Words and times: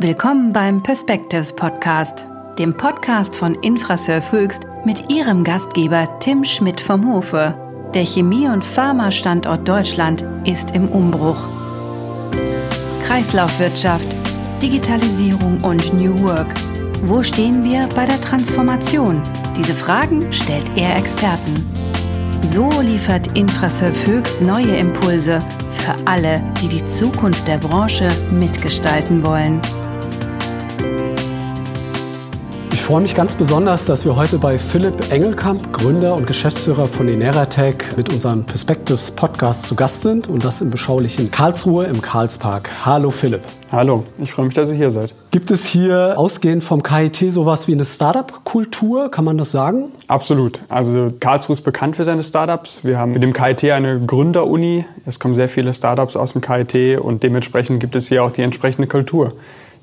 Willkommen 0.00 0.52
beim 0.52 0.80
Perspectives 0.80 1.52
Podcast, 1.52 2.24
dem 2.56 2.72
Podcast 2.76 3.34
von 3.34 3.56
Infrasurf 3.56 4.30
Höchst 4.30 4.62
mit 4.84 5.10
ihrem 5.10 5.42
Gastgeber 5.42 6.20
Tim 6.20 6.44
Schmidt 6.44 6.80
vom 6.80 7.12
Hofe. 7.12 7.52
Der 7.94 8.04
Chemie- 8.04 8.46
und 8.46 8.64
Pharma-Standort 8.64 9.68
Deutschland 9.68 10.24
ist 10.44 10.70
im 10.76 10.86
Umbruch. 10.88 11.48
Kreislaufwirtschaft, 13.08 14.06
Digitalisierung 14.62 15.58
und 15.64 15.92
New 15.92 16.16
Work. 16.22 16.54
Wo 17.02 17.24
stehen 17.24 17.64
wir 17.64 17.88
bei 17.96 18.06
der 18.06 18.20
Transformation? 18.20 19.20
Diese 19.56 19.74
Fragen 19.74 20.32
stellt 20.32 20.70
er 20.76 20.96
Experten. 20.96 21.54
So 22.44 22.70
liefert 22.82 23.36
Infrasurf 23.36 24.06
Höchst 24.06 24.40
neue 24.42 24.76
Impulse 24.76 25.40
für 25.78 25.96
alle, 26.06 26.40
die 26.62 26.68
die 26.68 26.86
Zukunft 26.86 27.48
der 27.48 27.58
Branche 27.58 28.08
mitgestalten 28.30 29.26
wollen. 29.26 29.60
Freue 32.88 33.02
mich 33.02 33.14
ganz 33.14 33.34
besonders, 33.34 33.84
dass 33.84 34.06
wir 34.06 34.16
heute 34.16 34.38
bei 34.38 34.56
Philipp 34.56 35.12
Engelkamp, 35.12 35.74
Gründer 35.74 36.14
und 36.14 36.26
Geschäftsführer 36.26 36.86
von 36.86 37.06
Ineratech, 37.06 37.74
mit 37.98 38.10
unserem 38.10 38.44
Perspectives 38.44 39.10
Podcast 39.10 39.66
zu 39.68 39.74
Gast 39.74 40.00
sind 40.00 40.26
und 40.26 40.42
das 40.42 40.62
im 40.62 40.70
beschaulichen 40.70 41.30
Karlsruhe 41.30 41.84
im 41.84 42.00
Karlspark. 42.00 42.70
Hallo 42.86 43.10
Philipp. 43.10 43.42
Hallo, 43.70 44.04
ich 44.18 44.32
freue 44.32 44.46
mich, 44.46 44.54
dass 44.54 44.70
ihr 44.70 44.76
hier 44.76 44.90
seid. 44.90 45.12
Gibt 45.30 45.50
es 45.50 45.66
hier 45.66 46.14
ausgehend 46.16 46.64
vom 46.64 46.82
KIT 46.82 47.30
sowas 47.30 47.68
wie 47.68 47.74
eine 47.74 47.84
Startup-Kultur? 47.84 49.10
Kann 49.10 49.26
man 49.26 49.36
das 49.36 49.50
sagen? 49.50 49.92
Absolut. 50.06 50.62
Also 50.70 51.12
Karlsruhe 51.20 51.52
ist 51.52 51.64
bekannt 51.64 51.96
für 51.96 52.04
seine 52.04 52.22
Startups. 52.22 52.86
Wir 52.86 52.98
haben 52.98 53.12
mit 53.12 53.22
dem 53.22 53.34
KIT 53.34 53.64
eine 53.64 54.00
Gründeruni. 54.00 54.86
Es 55.04 55.20
kommen 55.20 55.34
sehr 55.34 55.50
viele 55.50 55.74
Startups 55.74 56.16
aus 56.16 56.32
dem 56.32 56.40
KIT 56.40 56.98
und 56.98 57.22
dementsprechend 57.22 57.80
gibt 57.80 57.94
es 57.96 58.08
hier 58.08 58.24
auch 58.24 58.30
die 58.30 58.40
entsprechende 58.40 58.88
Kultur. 58.88 59.34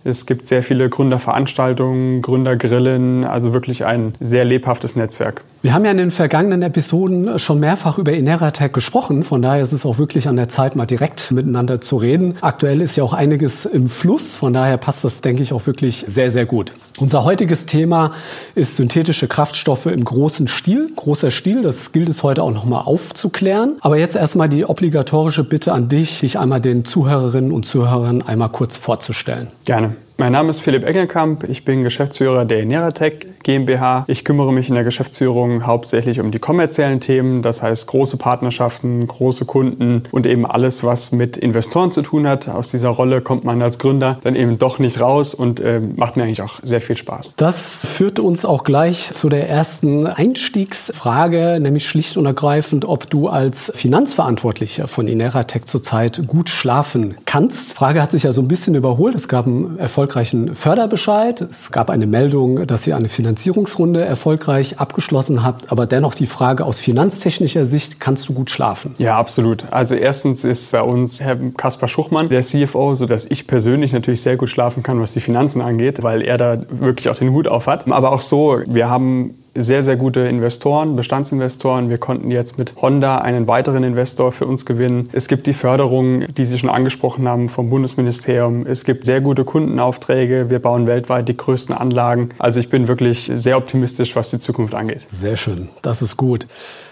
Es 0.08 0.28
gibt 0.28 0.46
sehr 0.46 0.62
viele 0.62 0.88
Gründerveranstaltungen, 0.88 2.22
Gründergrillen, 2.22 3.24
also 3.24 3.56
wirklich 3.56 3.86
ein 3.86 4.14
sehr 4.20 4.46
lebhaftes 4.46 4.96
Netzwerk. 4.96 5.44
Wir 5.66 5.74
haben 5.74 5.84
ja 5.84 5.90
in 5.90 5.98
den 5.98 6.12
vergangenen 6.12 6.62
Episoden 6.62 7.40
schon 7.40 7.60
mehrfach 7.60 7.98
über 7.98 8.14
Ineratech 8.14 8.72
gesprochen. 8.72 9.24
Von 9.24 9.42
daher 9.42 9.64
ist 9.64 9.72
es 9.72 9.84
auch 9.84 9.98
wirklich 9.98 10.28
an 10.28 10.36
der 10.36 10.48
Zeit, 10.48 10.76
mal 10.76 10.86
direkt 10.86 11.32
miteinander 11.32 11.82
zu 11.82 11.98
reden. 11.98 12.36
Aktuell 12.42 12.82
ist 12.82 12.98
ja 12.98 13.04
auch 13.04 13.14
einiges 13.14 13.66
im 13.66 13.90
Fluss. 13.90 14.36
Von 14.36 14.54
daher 14.54 14.78
passt 14.78 15.04
das, 15.04 15.22
denke 15.22 15.42
ich, 15.42 15.54
auch 15.54 15.66
wirklich 15.66 16.06
sehr, 16.08 16.30
sehr 16.30 16.46
gut. 16.46 16.74
Unser 17.00 17.24
heutiges 17.24 17.66
Thema 17.66 18.12
ist 18.54 18.76
synthetische 18.76 19.28
Kraftstoffe 19.28 19.88
im 19.88 20.06
großen 20.06 20.48
Stil. 20.48 20.92
Großer 20.96 21.32
Stil, 21.32 21.64
das 21.64 21.92
gilt 21.92 22.10
es 22.10 22.22
heute 22.22 22.44
auch 22.44 22.54
nochmal 22.54 22.84
aufzuklären. 22.84 23.78
Aber 23.82 23.98
jetzt 23.98 24.16
erstmal 24.16 24.50
die 24.50 24.66
obligatorische 24.66 25.44
Bitte 25.44 25.74
an 25.74 25.90
dich, 25.90 26.20
dich 26.20 26.38
einmal 26.38 26.62
den 26.62 26.86
Zuhörerinnen 26.86 27.52
und 27.52 27.66
Zuhörern 27.66 28.22
einmal 28.22 28.50
kurz 28.50 28.78
vorzustellen. 28.78 29.48
Gerne. 29.66 29.96
Mein 30.18 30.32
Name 30.32 30.50
ist 30.50 30.62
Philipp 30.62 30.86
Engelkamp, 30.86 31.44
ich 31.50 31.66
bin 31.66 31.84
Geschäftsführer 31.84 32.46
der 32.46 32.62
Eneratech 32.62 33.28
GmbH. 33.44 34.06
Ich 34.08 34.24
kümmere 34.24 34.54
mich 34.54 34.70
in 34.70 34.76
der 34.76 34.86
Geschäftsführung 34.86 35.68
hauptsächlich 35.68 36.22
um 36.22 36.32
die 36.32 36.40
kommerziellen 36.40 37.02
Themen, 37.02 37.42
das 37.42 37.62
heißt 37.62 37.86
große 37.88 38.16
Partnerschaften, 38.16 39.06
große 39.06 39.44
Kunden 39.44 40.04
und 40.12 40.26
eben 40.26 40.46
alles, 40.46 40.86
was 40.86 41.12
mit 41.12 41.36
Investoren 41.36 41.92
zu 41.92 42.02
tun 42.02 42.30
hat. 42.30 42.48
Aus 42.48 42.72
dieser 42.72 42.90
Rolle 42.90 43.20
kommt 43.20 43.44
man 43.44 43.62
als 43.62 43.78
Gründer 43.78 44.18
dann 44.24 44.38
eben 44.38 44.58
doch 44.58 44.80
nicht 44.80 45.02
raus 45.02 45.34
und 45.34 45.60
äh, 45.60 45.82
macht 45.82 46.16
mir 46.16 46.24
eigentlich 46.24 46.42
auch 46.42 46.62
sehr 46.64 46.80
viel 46.80 46.96
Spaß. 46.96 47.34
Das 47.36 47.86
führt 47.86 48.18
uns 48.20 48.46
auch 48.46 48.64
gleich 48.64 49.12
zu 49.12 49.28
der 49.28 49.50
ersten 49.50 50.08
Einstiegsfrage, 50.08 51.60
nämlich 51.60 51.90
schlicht 51.90 52.16
und 52.16 52.26
ergreifend, 52.26 52.86
ob 52.86 53.10
du 53.10 53.28
als 53.28 53.70
Finanzverantwortlicher 53.76 54.88
von 54.88 55.10
Ineratech 55.10 55.66
zurzeit 55.66 56.26
gut 56.26 56.50
schlafen 56.50 57.18
kannst. 57.26 57.72
Die 57.72 57.76
Frage 57.76 58.02
hat 58.02 58.12
sich 58.12 58.24
ja 58.24 58.32
so 58.32 58.42
ein 58.42 58.48
bisschen 58.48 58.76
überholt. 58.76 59.14
Es 59.14 59.28
gab 59.28 59.46
einen 59.46 59.78
Erfolg 59.78 60.05
erfolgreichen 60.06 60.54
Förderbescheid. 60.54 61.42
Es 61.42 61.72
gab 61.72 61.90
eine 61.90 62.06
Meldung, 62.06 62.68
dass 62.68 62.86
ihr 62.86 62.96
eine 62.96 63.08
Finanzierungsrunde 63.08 64.06
erfolgreich 64.06 64.80
abgeschlossen 64.80 65.44
habt. 65.44 65.72
Aber 65.72 65.88
dennoch 65.88 66.14
die 66.14 66.28
Frage 66.28 66.64
aus 66.64 66.80
finanztechnischer 66.80 67.66
Sicht, 67.66 68.00
kannst 68.00 68.30
du 68.30 68.34
gut 68.34 68.52
schlafen? 68.52 68.94
Ja, 69.00 69.18
absolut. 69.18 69.64
Also 69.72 69.96
erstens 69.96 70.44
ist 70.44 70.72
bei 70.74 70.84
uns 70.84 71.22
Herr 71.22 71.38
Kaspar 71.58 71.90
Schuchmann 71.90 72.30
der 72.30 72.44
CFO, 72.44 72.94
sodass 72.94 73.26
ich 73.26 73.48
persönlich 73.48 73.94
natürlich 73.94 74.22
sehr 74.22 74.38
gut 74.38 74.52
schlafen 74.52 74.84
kann, 74.84 75.02
was 75.02 75.14
die 75.14 75.22
Finanzen 75.22 75.60
angeht, 75.60 76.04
weil 76.04 76.22
er 76.22 76.38
da 76.38 76.58
wirklich 76.70 77.10
auch 77.10 77.16
den 77.16 77.32
Hut 77.32 77.48
auf 77.48 77.66
hat. 77.66 77.88
Aber 77.88 78.12
auch 78.12 78.22
so, 78.22 78.62
wir 78.68 78.88
haben 78.88 79.34
sehr, 79.56 79.82
sehr 79.84 79.96
gute 79.96 80.22
Investoren, 80.22 80.96
Bestandsinvestoren. 80.96 81.90
Wir 81.90 81.98
konnten 81.98 82.30
jetzt 82.30 82.58
mit 82.58 82.76
Honda 82.82 83.20
einen 83.20 83.48
weiteren 83.48 83.84
Investor 83.84 84.32
für 84.32 84.46
uns 84.46 84.66
gewinnen. 84.66 85.10
Es 85.14 85.28
gibt 85.28 85.48
die 85.48 85.54
Förderung, 85.54 86.26
die 86.36 86.46
Sie 86.46 86.58
schon 86.58 86.70
angesprochen 86.70 87.28
haben, 87.28 87.48
vom 87.48 87.70
Bundesministerium. 87.70 88.66
Es 88.68 88.84
gibt 88.84 89.06
sehr 89.06 89.22
gute 89.22 89.46
Kundenaufträge. 89.46 90.50
Wir 90.50 90.60
bauen 90.60 90.88
weltweit 90.88 91.30
die 91.30 91.38
größten 91.38 91.74
Anlagen. 91.76 92.30
Also 92.38 92.60
ich 92.60 92.70
bin 92.70 92.88
wirklich 92.88 93.32
sehr 93.34 93.58
optimistisch, 93.58 94.16
was 94.16 94.30
die 94.30 94.40
Zukunft 94.40 94.76
angeht. 94.76 95.08
Sehr 95.12 95.38
schön, 95.38 95.70
das 95.82 96.02
ist 96.02 96.18
gut. 96.18 96.48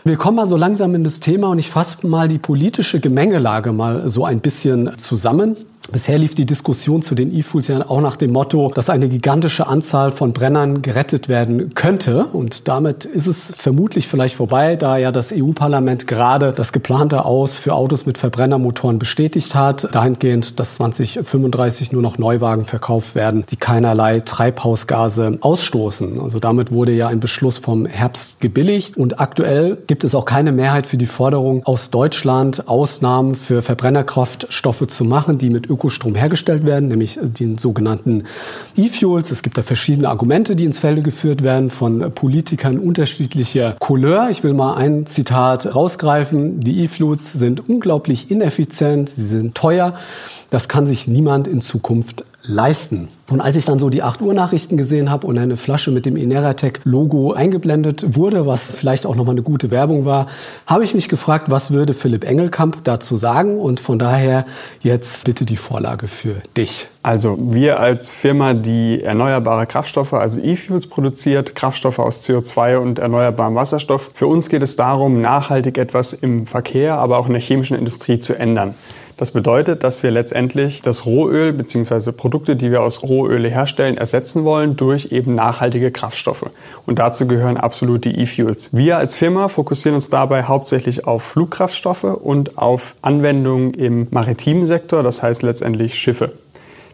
Wir 0.06 0.18
kommen 0.18 0.38
mal 0.38 0.48
so 0.48 0.58
langsam 0.58 0.96
in 0.96 1.04
das 1.04 1.20
Thema 1.20 1.50
und 1.50 1.60
ich 1.60 1.70
fasse 1.70 2.06
mal 2.08 2.28
die 2.28 2.38
politische 2.38 3.00
Gemengelage 3.00 3.72
mal 3.72 4.10
so 4.10 4.26
ein 4.26 4.40
bisschen 4.40 4.98
zusammen. 4.98 5.58
Bisher 5.94 6.18
lief 6.18 6.34
die 6.34 6.48
Diskussion 6.48 7.04
zu 7.04 7.14
den 7.14 7.32
E-Fuels 7.32 7.68
ja 7.68 7.88
auch 7.88 8.02
nach 8.02 8.18
dem 8.18 8.32
Motto, 8.32 8.72
dass 8.74 8.90
eine 8.90 9.10
gigantische 9.10 9.68
Anzahl 9.68 10.10
von 10.10 10.34
Brennern 10.34 10.82
gerettet 10.82 11.30
werden 11.30 11.76
könnte. 11.76 12.26
Und 12.34 12.68
damit 12.68 13.06
ist 13.06 13.28
es 13.28 13.54
vermutlich 13.56 14.08
vielleicht 14.08 14.34
vorbei, 14.34 14.76
da 14.76 14.98
ja 14.98 15.12
das 15.12 15.32
EU-Parlament 15.32 16.08
gerade 16.08 16.52
das 16.52 16.74
geplante 16.74 17.26
Aus 17.26 17.58
für 17.58 17.76
Autos 17.76 18.08
mit 18.08 18.18
Verbrennermotoren 18.18 18.98
bestätigt 18.98 19.54
hat. 19.54 19.88
Dahingehend, 19.94 20.60
dass 20.60 20.74
2035 20.74 21.92
nur 21.92 22.02
noch 22.02 22.18
Neuwagen 22.18 22.66
verkauft 22.66 23.14
werden, 23.14 23.44
die 23.52 23.58
keinerlei 23.58 24.20
Treibhausgase 24.20 25.38
ausstoßen. 25.42 26.20
Also 26.20 26.40
damit 26.40 26.72
wurde 26.72 26.94
ja 26.94 27.08
ein 27.08 27.20
Beschluss 27.20 27.60
vom 27.60 27.86
Herbst 27.86 28.42
gebilligt. 28.42 28.98
Und 28.98 29.20
aktuell 29.20 29.78
gibt 29.86 30.04
es 30.04 30.16
auch 30.16 30.26
keine 30.26 30.54
Mehrheit 30.54 30.88
für 30.88 30.98
die 30.98 31.06
Forderung 31.06 31.64
aus 31.66 31.92
Deutschland, 31.92 32.68
Ausnahmen 32.68 33.36
für 33.36 33.62
Verbrennerkraftstoffe 33.62 34.88
zu 34.88 35.06
machen, 35.06 35.38
die 35.38 35.52
mit 35.52 35.70
Ökostrom 35.84 36.16
hergestellt 36.16 36.66
werden, 36.66 36.88
nämlich 36.88 37.20
den 37.22 37.58
sogenannten 37.58 38.24
E-Fuels. 38.78 39.32
Es 39.32 39.44
gibt 39.44 39.58
da 39.58 39.64
verschiedene 39.64 40.08
Argumente, 40.08 40.56
die 40.56 40.64
ins 40.64 40.80
Felde 40.80 41.02
geführt 41.02 41.44
werden 41.44 41.70
von 41.70 42.14
Politikern 42.14 42.80
unterschiedlicher 42.80 43.76
Couleur. 43.80 44.30
Ich 44.30 44.44
will 44.46 44.54
mal 44.54 44.76
ein 44.76 45.06
Zitat 45.08 45.76
rausgreifen. 45.76 46.62
Die 46.62 46.86
E-Fuels 46.86 47.34
sind 47.34 47.68
unglaublich 47.68 48.32
ineffizient, 48.32 49.10
sie 49.10 49.26
sind 49.26 49.56
teuer. 49.56 49.96
Das 50.50 50.70
kann 50.70 50.86
sich 50.86 51.08
niemand 51.08 51.50
in 51.50 51.60
Zukunft 51.60 52.24
leisten. 52.46 53.08
Und 53.30 53.42
als 53.42 53.56
ich 53.56 53.66
dann 53.66 53.80
so 53.80 53.90
die 53.90 54.04
8 54.04 54.22
Uhr 54.22 54.34
Nachrichten 54.34 54.76
gesehen 54.76 55.10
habe 55.10 55.26
und 55.26 55.38
eine 55.38 55.56
Flasche 55.56 55.92
mit 55.92 56.06
dem 56.06 56.18
Ineratec 56.18 56.82
Logo 56.84 57.32
eingeblendet 57.32 58.16
wurde, 58.16 58.46
was 58.46 58.66
vielleicht 58.66 59.06
auch 59.06 59.16
nochmal 59.16 59.34
eine 59.34 59.44
gute 59.44 59.72
Werbung 59.72 60.04
war, 60.06 60.28
habe 60.68 60.84
ich 60.84 60.94
mich 60.94 61.08
gefragt, 61.08 61.50
was 61.50 61.72
würde 61.72 61.94
Philipp 61.94 62.26
Engelkamp 62.26 62.84
dazu 62.84 63.16
sagen? 63.16 63.60
Und 63.60 63.80
von 63.80 63.98
daher 63.98 64.46
jetzt 64.82 65.24
bitte 65.24 65.46
die 65.46 65.56
Vorlage 65.56 66.08
für 66.08 66.36
dich. 66.58 66.88
Also 67.02 67.38
wir 67.40 67.80
als 67.80 68.12
Firma, 68.12 68.54
die 68.54 69.02
erneuerbare 69.02 69.66
Kraftstoffe, 69.66 70.14
also 70.14 70.42
E-Fuels 70.42 70.88
produziert, 70.88 71.56
Kraftstoffe 71.56 72.00
aus 72.00 72.22
CO2 72.24 72.78
und 72.78 73.00
erneuerbarem 73.00 73.56
Wasserstoff. 73.56 74.12
Für 74.14 74.28
uns 74.28 74.50
geht 74.50 74.62
es 74.62 74.76
darum, 74.76 75.22
nachhaltig 75.22 75.78
etwas 75.78 76.14
im 76.14 76.46
Verkehr, 76.46 76.98
aber 76.98 77.18
auch 77.18 77.28
in 77.28 77.34
der 77.34 77.42
chemischen 77.42 77.78
Industrie 77.78 78.20
zu 78.20 78.38
ändern. 78.38 78.76
Das 79.18 79.32
bedeutet, 79.32 79.84
dass 79.84 80.04
wir 80.04 80.12
letztendlich 80.12 80.82
das 80.82 81.06
Rohöl 81.06 81.54
bzw. 81.54 82.12
Produkte, 82.12 82.56
die 82.56 82.72
wir 82.72 82.82
aus 82.82 83.04
Rohöle 83.04 83.50
herstellen, 83.50 83.98
ersetzen 83.98 84.44
wollen 84.44 84.76
durch 84.76 85.12
eben 85.12 85.36
nachhaltige 85.36 85.92
Kraftstoffe. 85.92 86.50
Und 86.86 87.00
dazu 87.00 87.28
gehören 87.28 87.58
absolut 87.58 88.06
die 88.06 88.20
E-Fuels. 88.20 88.70
Wir 88.72 88.98
als 88.98 89.16
Firma 89.16 89.48
fokussieren 89.48 89.96
uns 89.96 90.10
dabei 90.10 90.44
hauptsächlich 90.44 91.06
auf 91.06 91.24
Flugkraftstoffe 91.24 92.04
und 92.04 92.58
auf 92.58 92.96
Anwendungen 93.02 93.74
im 93.74 94.08
maritimen 94.12 94.66
Sektor, 94.66 95.04
das 95.04 95.22
heißt 95.22 95.44
letztendlich 95.44 95.96
Schiffe. 95.96 96.32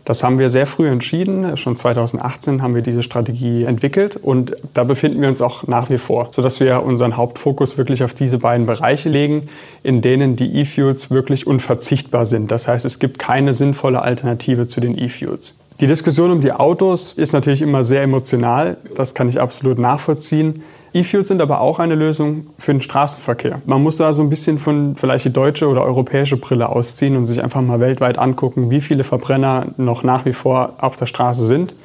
Das 0.09 0.23
haben 0.23 0.39
wir 0.39 0.49
sehr 0.49 0.65
früh 0.65 0.87
entschieden. 0.87 1.55
Schon 1.55 1.75
2018 1.75 2.63
haben 2.63 2.73
wir 2.73 2.81
diese 2.81 3.03
Strategie 3.03 3.65
entwickelt 3.65 4.15
und 4.15 4.55
da 4.73 4.83
befinden 4.83 5.21
wir 5.21 5.29
uns 5.29 5.39
auch 5.39 5.67
nach 5.67 5.91
wie 5.91 5.99
vor, 5.99 6.29
sodass 6.31 6.59
wir 6.59 6.81
unseren 6.81 7.15
Hauptfokus 7.15 7.77
wirklich 7.77 8.03
auf 8.03 8.15
diese 8.15 8.39
beiden 8.39 8.65
Bereiche 8.65 9.07
legen, 9.07 9.49
in 9.83 10.01
denen 10.01 10.35
die 10.35 10.55
E-Fuels 10.55 11.11
wirklich 11.11 11.45
unverzichtbar 11.45 12.25
sind. 12.25 12.49
Das 12.49 12.67
heißt, 12.67 12.85
es 12.85 12.97
gibt 12.97 13.19
keine 13.19 13.53
sinnvolle 13.53 14.01
Alternative 14.01 14.65
zu 14.65 14.81
den 14.81 14.97
E-Fuels. 14.97 15.59
Die 15.79 15.85
Diskussion 15.85 16.31
um 16.31 16.41
die 16.41 16.53
Autos 16.53 17.13
ist 17.13 17.33
natürlich 17.33 17.61
immer 17.61 17.83
sehr 17.83 18.01
emotional. 18.01 18.77
Das 18.95 19.13
kann 19.13 19.29
ich 19.29 19.39
absolut 19.39 19.77
nachvollziehen. 19.77 20.63
E-Fuels 20.93 21.27
sind 21.27 21.41
aber 21.41 21.61
auch 21.61 21.79
eine 21.79 21.95
Lösung 21.95 22.47
für 22.57 22.71
den 22.71 22.81
Straßenverkehr. 22.81 23.61
Man 23.65 23.83
muss 23.83 23.97
da 23.97 24.11
so 24.11 24.21
ein 24.23 24.29
bisschen 24.29 24.57
von 24.57 24.95
vielleicht 24.95 25.25
die 25.25 25.33
deutsche 25.33 25.67
oder 25.67 25.83
europäische 25.83 26.37
Brille 26.37 26.69
ausziehen 26.69 27.15
und 27.15 27.27
sich 27.27 27.43
einfach 27.43 27.61
mal 27.61 27.79
weltweit 27.79 28.17
angucken, 28.17 28.69
wie 28.71 28.81
viele 28.81 29.03
Verbrenner 29.03 29.67
noch 29.77 30.03
nach 30.03 30.25
wie 30.25 30.33
vor 30.33 30.73
auf 30.79 30.95
der 30.95 31.05
Straße 31.05 31.45
sind 31.45 31.75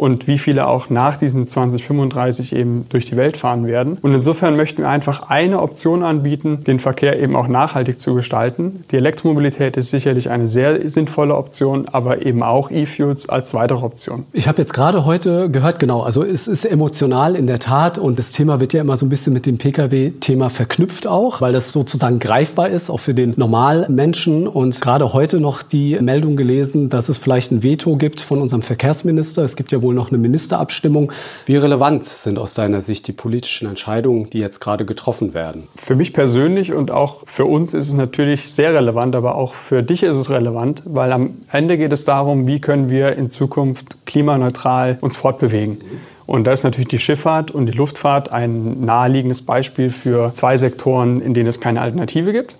und 0.00 0.26
wie 0.26 0.38
viele 0.38 0.66
auch 0.66 0.88
nach 0.88 1.16
diesem 1.16 1.46
2035 1.46 2.54
eben 2.56 2.86
durch 2.88 3.04
die 3.04 3.18
Welt 3.18 3.36
fahren 3.36 3.66
werden. 3.66 3.98
Und 4.00 4.14
insofern 4.14 4.56
möchten 4.56 4.82
wir 4.82 4.88
einfach 4.88 5.28
eine 5.28 5.60
Option 5.60 6.02
anbieten, 6.02 6.64
den 6.64 6.78
Verkehr 6.78 7.20
eben 7.20 7.36
auch 7.36 7.48
nachhaltig 7.48 8.00
zu 8.00 8.14
gestalten. 8.14 8.82
Die 8.90 8.96
Elektromobilität 8.96 9.76
ist 9.76 9.90
sicherlich 9.90 10.30
eine 10.30 10.48
sehr 10.48 10.88
sinnvolle 10.88 11.36
Option, 11.36 11.86
aber 11.92 12.24
eben 12.24 12.42
auch 12.42 12.70
E-Fuels 12.70 13.28
als 13.28 13.52
weitere 13.52 13.84
Option. 13.84 14.24
Ich 14.32 14.48
habe 14.48 14.56
jetzt 14.56 14.72
gerade 14.72 15.04
heute 15.04 15.50
gehört, 15.50 15.78
genau, 15.78 16.00
also 16.00 16.24
es 16.24 16.48
ist 16.48 16.64
emotional 16.64 17.36
in 17.36 17.46
der 17.46 17.58
Tat 17.58 17.98
und 17.98 18.18
das 18.18 18.32
Thema 18.32 18.58
wird 18.58 18.72
ja 18.72 18.80
immer 18.80 18.96
so 18.96 19.04
ein 19.04 19.10
bisschen 19.10 19.34
mit 19.34 19.44
dem 19.44 19.58
Pkw-Thema 19.58 20.48
verknüpft 20.48 21.06
auch, 21.06 21.42
weil 21.42 21.52
das 21.52 21.72
sozusagen 21.72 22.20
greifbar 22.20 22.70
ist, 22.70 22.88
auch 22.88 23.00
für 23.00 23.12
den 23.12 23.34
Normalmenschen. 23.36 24.48
Und 24.48 24.80
gerade 24.80 25.12
heute 25.12 25.40
noch 25.40 25.62
die 25.62 25.98
Meldung 26.00 26.36
gelesen, 26.36 26.88
dass 26.88 27.10
es 27.10 27.18
vielleicht 27.18 27.52
ein 27.52 27.62
Veto 27.62 27.96
gibt 27.96 28.22
von 28.22 28.40
unserem 28.40 28.62
Verkehrsminister. 28.62 29.44
Es 29.44 29.56
gibt 29.56 29.72
ja 29.72 29.82
wohl 29.82 29.89
wohl 29.90 29.94
noch 29.94 30.10
eine 30.10 30.18
Ministerabstimmung. 30.18 31.10
Wie 31.46 31.56
relevant 31.56 32.04
sind 32.04 32.38
aus 32.38 32.54
deiner 32.54 32.80
Sicht 32.80 33.08
die 33.08 33.12
politischen 33.12 33.68
Entscheidungen, 33.68 34.30
die 34.30 34.38
jetzt 34.38 34.60
gerade 34.60 34.84
getroffen 34.84 35.34
werden? 35.34 35.66
Für 35.74 35.96
mich 35.96 36.12
persönlich 36.12 36.72
und 36.72 36.92
auch 36.92 37.24
für 37.26 37.44
uns 37.44 37.74
ist 37.74 37.88
es 37.88 37.94
natürlich 37.94 38.52
sehr 38.52 38.72
relevant, 38.72 39.16
aber 39.16 39.34
auch 39.34 39.54
für 39.54 39.82
dich 39.82 40.04
ist 40.04 40.14
es 40.14 40.30
relevant, 40.30 40.84
weil 40.86 41.10
am 41.12 41.30
Ende 41.50 41.76
geht 41.76 41.92
es 41.92 42.04
darum, 42.04 42.46
wie 42.46 42.60
können 42.60 42.88
wir 42.88 43.16
in 43.16 43.30
Zukunft 43.30 44.06
klimaneutral 44.06 44.98
uns 45.00 45.16
fortbewegen. 45.16 45.78
Und 46.26 46.44
da 46.44 46.52
ist 46.52 46.62
natürlich 46.62 46.88
die 46.88 47.00
Schifffahrt 47.00 47.50
und 47.50 47.66
die 47.66 47.72
Luftfahrt 47.72 48.30
ein 48.30 48.84
naheliegendes 48.84 49.42
Beispiel 49.42 49.90
für 49.90 50.32
zwei 50.34 50.56
Sektoren, 50.56 51.20
in 51.20 51.34
denen 51.34 51.48
es 51.48 51.60
keine 51.60 51.80
Alternative 51.80 52.32
gibt. 52.32 52.54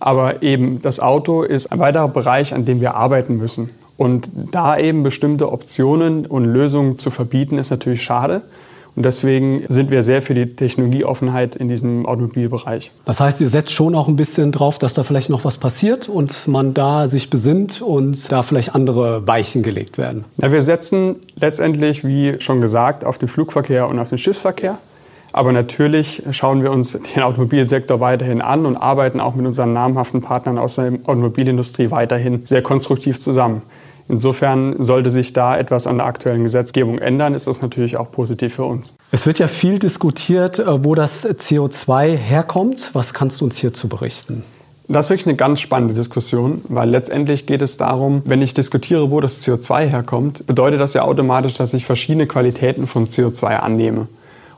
Aber 0.00 0.42
eben 0.42 0.82
das 0.82 0.98
Auto 0.98 1.44
ist 1.44 1.70
ein 1.70 1.78
weiterer 1.78 2.08
Bereich, 2.08 2.52
an 2.52 2.64
dem 2.64 2.80
wir 2.80 2.96
arbeiten 2.96 3.38
müssen. 3.38 3.70
Und 3.96 4.28
da 4.50 4.76
eben 4.76 5.02
bestimmte 5.02 5.52
Optionen 5.52 6.26
und 6.26 6.44
Lösungen 6.44 6.98
zu 6.98 7.10
verbieten, 7.10 7.58
ist 7.58 7.70
natürlich 7.70 8.02
schade. 8.02 8.42
Und 8.96 9.04
deswegen 9.04 9.64
sind 9.68 9.90
wir 9.90 10.02
sehr 10.02 10.22
für 10.22 10.34
die 10.34 10.44
Technologieoffenheit 10.44 11.56
in 11.56 11.68
diesem 11.68 12.06
Automobilbereich. 12.06 12.92
Das 13.04 13.18
heißt, 13.18 13.40
ihr 13.40 13.48
setzt 13.48 13.72
schon 13.72 13.96
auch 13.96 14.06
ein 14.06 14.14
bisschen 14.14 14.52
drauf, 14.52 14.78
dass 14.78 14.94
da 14.94 15.02
vielleicht 15.02 15.30
noch 15.30 15.44
was 15.44 15.58
passiert 15.58 16.08
und 16.08 16.46
man 16.46 16.74
da 16.74 17.08
sich 17.08 17.28
besinnt 17.28 17.82
und 17.82 18.30
da 18.30 18.44
vielleicht 18.44 18.74
andere 18.74 19.26
Weichen 19.26 19.64
gelegt 19.64 19.98
werden. 19.98 20.24
Ja, 20.40 20.52
wir 20.52 20.62
setzen 20.62 21.16
letztendlich, 21.34 22.04
wie 22.04 22.36
schon 22.38 22.60
gesagt, 22.60 23.04
auf 23.04 23.18
den 23.18 23.26
Flugverkehr 23.26 23.88
und 23.88 23.98
auf 23.98 24.10
den 24.10 24.18
Schiffsverkehr. 24.18 24.78
Aber 25.32 25.50
natürlich 25.50 26.22
schauen 26.30 26.62
wir 26.62 26.70
uns 26.70 26.92
den 26.92 27.22
Automobilsektor 27.24 27.98
weiterhin 27.98 28.40
an 28.40 28.64
und 28.64 28.76
arbeiten 28.76 29.18
auch 29.18 29.34
mit 29.34 29.44
unseren 29.44 29.72
namhaften 29.72 30.22
Partnern 30.22 30.58
aus 30.58 30.76
der 30.76 30.92
Automobilindustrie 31.06 31.90
weiterhin 31.90 32.46
sehr 32.46 32.62
konstruktiv 32.62 33.18
zusammen. 33.18 33.62
Insofern 34.08 34.82
sollte 34.82 35.10
sich 35.10 35.32
da 35.32 35.56
etwas 35.56 35.86
an 35.86 35.96
der 35.96 36.06
aktuellen 36.06 36.42
Gesetzgebung 36.42 36.98
ändern, 36.98 37.34
ist 37.34 37.46
das 37.46 37.62
natürlich 37.62 37.96
auch 37.96 38.10
positiv 38.10 38.54
für 38.54 38.64
uns. 38.64 38.94
Es 39.10 39.26
wird 39.26 39.38
ja 39.38 39.48
viel 39.48 39.78
diskutiert, 39.78 40.58
äh, 40.58 40.84
wo 40.84 40.94
das 40.94 41.26
CO2 41.26 42.14
herkommt. 42.16 42.90
Was 42.92 43.14
kannst 43.14 43.40
du 43.40 43.46
uns 43.46 43.56
hierzu 43.56 43.88
berichten? 43.88 44.42
Das 44.86 45.06
ist 45.06 45.10
wirklich 45.10 45.26
eine 45.26 45.36
ganz 45.36 45.60
spannende 45.60 45.94
Diskussion, 45.94 46.62
weil 46.68 46.90
letztendlich 46.90 47.46
geht 47.46 47.62
es 47.62 47.78
darum, 47.78 48.20
wenn 48.26 48.42
ich 48.42 48.52
diskutiere, 48.52 49.10
wo 49.10 49.20
das 49.20 49.42
CO2 49.42 49.86
herkommt, 49.86 50.46
bedeutet 50.46 50.78
das 50.78 50.92
ja 50.92 51.02
automatisch, 51.02 51.54
dass 51.54 51.72
ich 51.72 51.86
verschiedene 51.86 52.26
Qualitäten 52.26 52.86
von 52.86 53.08
CO2 53.08 53.46
annehme. 53.60 54.08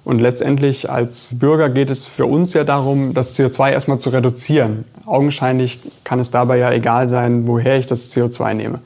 Und 0.03 0.21
letztendlich 0.21 0.91
als 0.91 1.37
Bürger 1.39 1.69
geht 1.69 1.91
es 1.91 2.07
für 2.07 2.27
uns 2.27 2.55
ja 2.55 2.65
darum, 2.65 3.15
das 3.15 3.39
CO2 3.39 3.71
erstmal 3.71 3.99
zu 3.99 4.11
reduzieren. 4.11 4.85
Augenscheinlich 5.05 5.79
kann 6.03 6.19
es 6.19 6.33
dabei 6.33 6.59
ja 6.59 6.73
egal 6.73 7.09
sein, 7.09 7.47
woher 7.47 7.77
ich 7.79 7.87
das 7.87 8.11
CO2 8.11 8.55
nehme. 8.55 8.81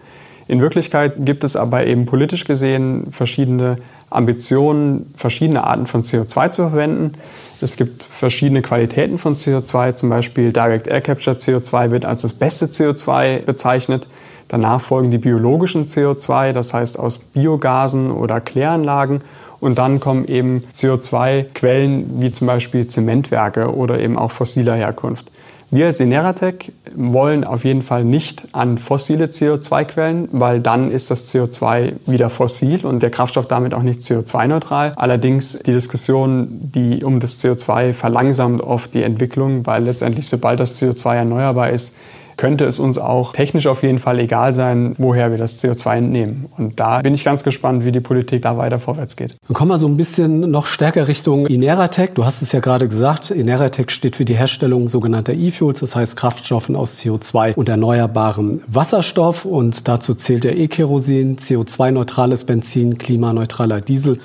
In 0.50 0.60
Wirklichkeit 0.60 1.12
gibt 1.18 1.44
es 1.44 1.54
aber 1.54 1.86
eben 1.86 2.06
politisch 2.06 2.44
gesehen 2.44 3.12
verschiedene 3.12 3.76
Ambitionen, 4.10 5.14
verschiedene 5.16 5.62
Arten 5.62 5.86
von 5.86 6.02
CO2 6.02 6.50
zu 6.50 6.62
verwenden. 6.62 7.12
Es 7.60 7.76
gibt 7.76 8.02
verschiedene 8.02 8.60
Qualitäten 8.60 9.18
von 9.18 9.36
CO2, 9.36 9.94
zum 9.94 10.10
Beispiel 10.10 10.52
Direct 10.52 10.88
Air 10.88 11.02
Capture 11.02 11.36
CO2 11.36 11.92
wird 11.92 12.04
als 12.04 12.22
das 12.22 12.32
beste 12.32 12.66
CO2 12.66 13.44
bezeichnet. 13.44 14.08
Danach 14.48 14.80
folgen 14.80 15.12
die 15.12 15.18
biologischen 15.18 15.86
CO2, 15.86 16.50
das 16.50 16.74
heißt 16.74 16.98
aus 16.98 17.18
Biogasen 17.18 18.10
oder 18.10 18.40
Kläranlagen. 18.40 19.20
Und 19.60 19.78
dann 19.78 20.00
kommen 20.00 20.24
eben 20.24 20.64
CO2-Quellen 20.74 22.20
wie 22.20 22.32
zum 22.32 22.48
Beispiel 22.48 22.88
Zementwerke 22.88 23.72
oder 23.72 24.00
eben 24.00 24.18
auch 24.18 24.32
fossiler 24.32 24.74
Herkunft. 24.74 25.30
Wir 25.72 25.86
als 25.86 26.00
Ineratec 26.00 26.72
wollen 26.96 27.44
auf 27.44 27.64
jeden 27.64 27.82
Fall 27.82 28.04
nicht 28.04 28.48
an 28.50 28.76
fossile 28.76 29.26
CO2-Quellen, 29.26 30.28
weil 30.32 30.60
dann 30.60 30.90
ist 30.90 31.12
das 31.12 31.32
CO2 31.32 31.92
wieder 32.06 32.28
fossil 32.28 32.84
und 32.84 33.04
der 33.04 33.10
Kraftstoff 33.10 33.46
damit 33.46 33.72
auch 33.72 33.84
nicht 33.84 34.00
CO2-neutral. 34.00 34.94
Allerdings 34.96 35.60
die 35.60 35.72
Diskussion, 35.72 36.48
die 36.50 37.04
um 37.04 37.20
das 37.20 37.38
CO2 37.40 37.92
verlangsamt 37.92 38.62
oft 38.62 38.94
die 38.94 39.04
Entwicklung, 39.04 39.64
weil 39.64 39.84
letztendlich 39.84 40.26
sobald 40.26 40.58
das 40.58 40.82
CO2 40.82 41.14
erneuerbar 41.14 41.70
ist, 41.70 41.94
könnte 42.40 42.64
es 42.64 42.78
uns 42.78 42.96
auch 42.96 43.34
technisch 43.34 43.66
auf 43.66 43.82
jeden 43.82 43.98
Fall 43.98 44.18
egal 44.18 44.54
sein, 44.54 44.94
woher 44.96 45.30
wir 45.30 45.36
das 45.36 45.62
CO2 45.62 45.98
entnehmen. 45.98 46.46
Und 46.56 46.80
da 46.80 47.00
bin 47.00 47.12
ich 47.12 47.22
ganz 47.22 47.44
gespannt, 47.44 47.84
wie 47.84 47.92
die 47.92 48.00
Politik 48.00 48.40
da 48.40 48.56
weiter 48.56 48.78
vorwärts 48.78 49.14
geht. 49.14 49.36
Dann 49.46 49.54
kommen 49.54 49.70
wir 49.70 49.76
so 49.76 49.86
ein 49.86 49.98
bisschen 49.98 50.50
noch 50.50 50.64
stärker 50.64 51.06
Richtung 51.06 51.46
Ineratec. 51.46 52.14
Du 52.14 52.24
hast 52.24 52.40
es 52.40 52.52
ja 52.52 52.60
gerade 52.60 52.88
gesagt, 52.88 53.30
Ineratec 53.30 53.92
steht 53.92 54.16
für 54.16 54.24
die 54.24 54.34
Herstellung 54.34 54.88
sogenannter 54.88 55.34
E-Fuels, 55.34 55.80
das 55.80 55.94
heißt 55.94 56.16
Kraftstoffen 56.16 56.76
aus 56.76 56.98
CO2 56.98 57.56
und 57.56 57.68
erneuerbarem 57.68 58.62
Wasserstoff. 58.66 59.44
Und 59.44 59.86
dazu 59.86 60.14
zählt 60.14 60.44
der 60.44 60.56
E-Kerosin, 60.56 61.36
CO2-neutrales 61.36 62.44
Benzin, 62.44 62.96
klimaneutraler 62.96 63.82
Diesel 63.82 64.18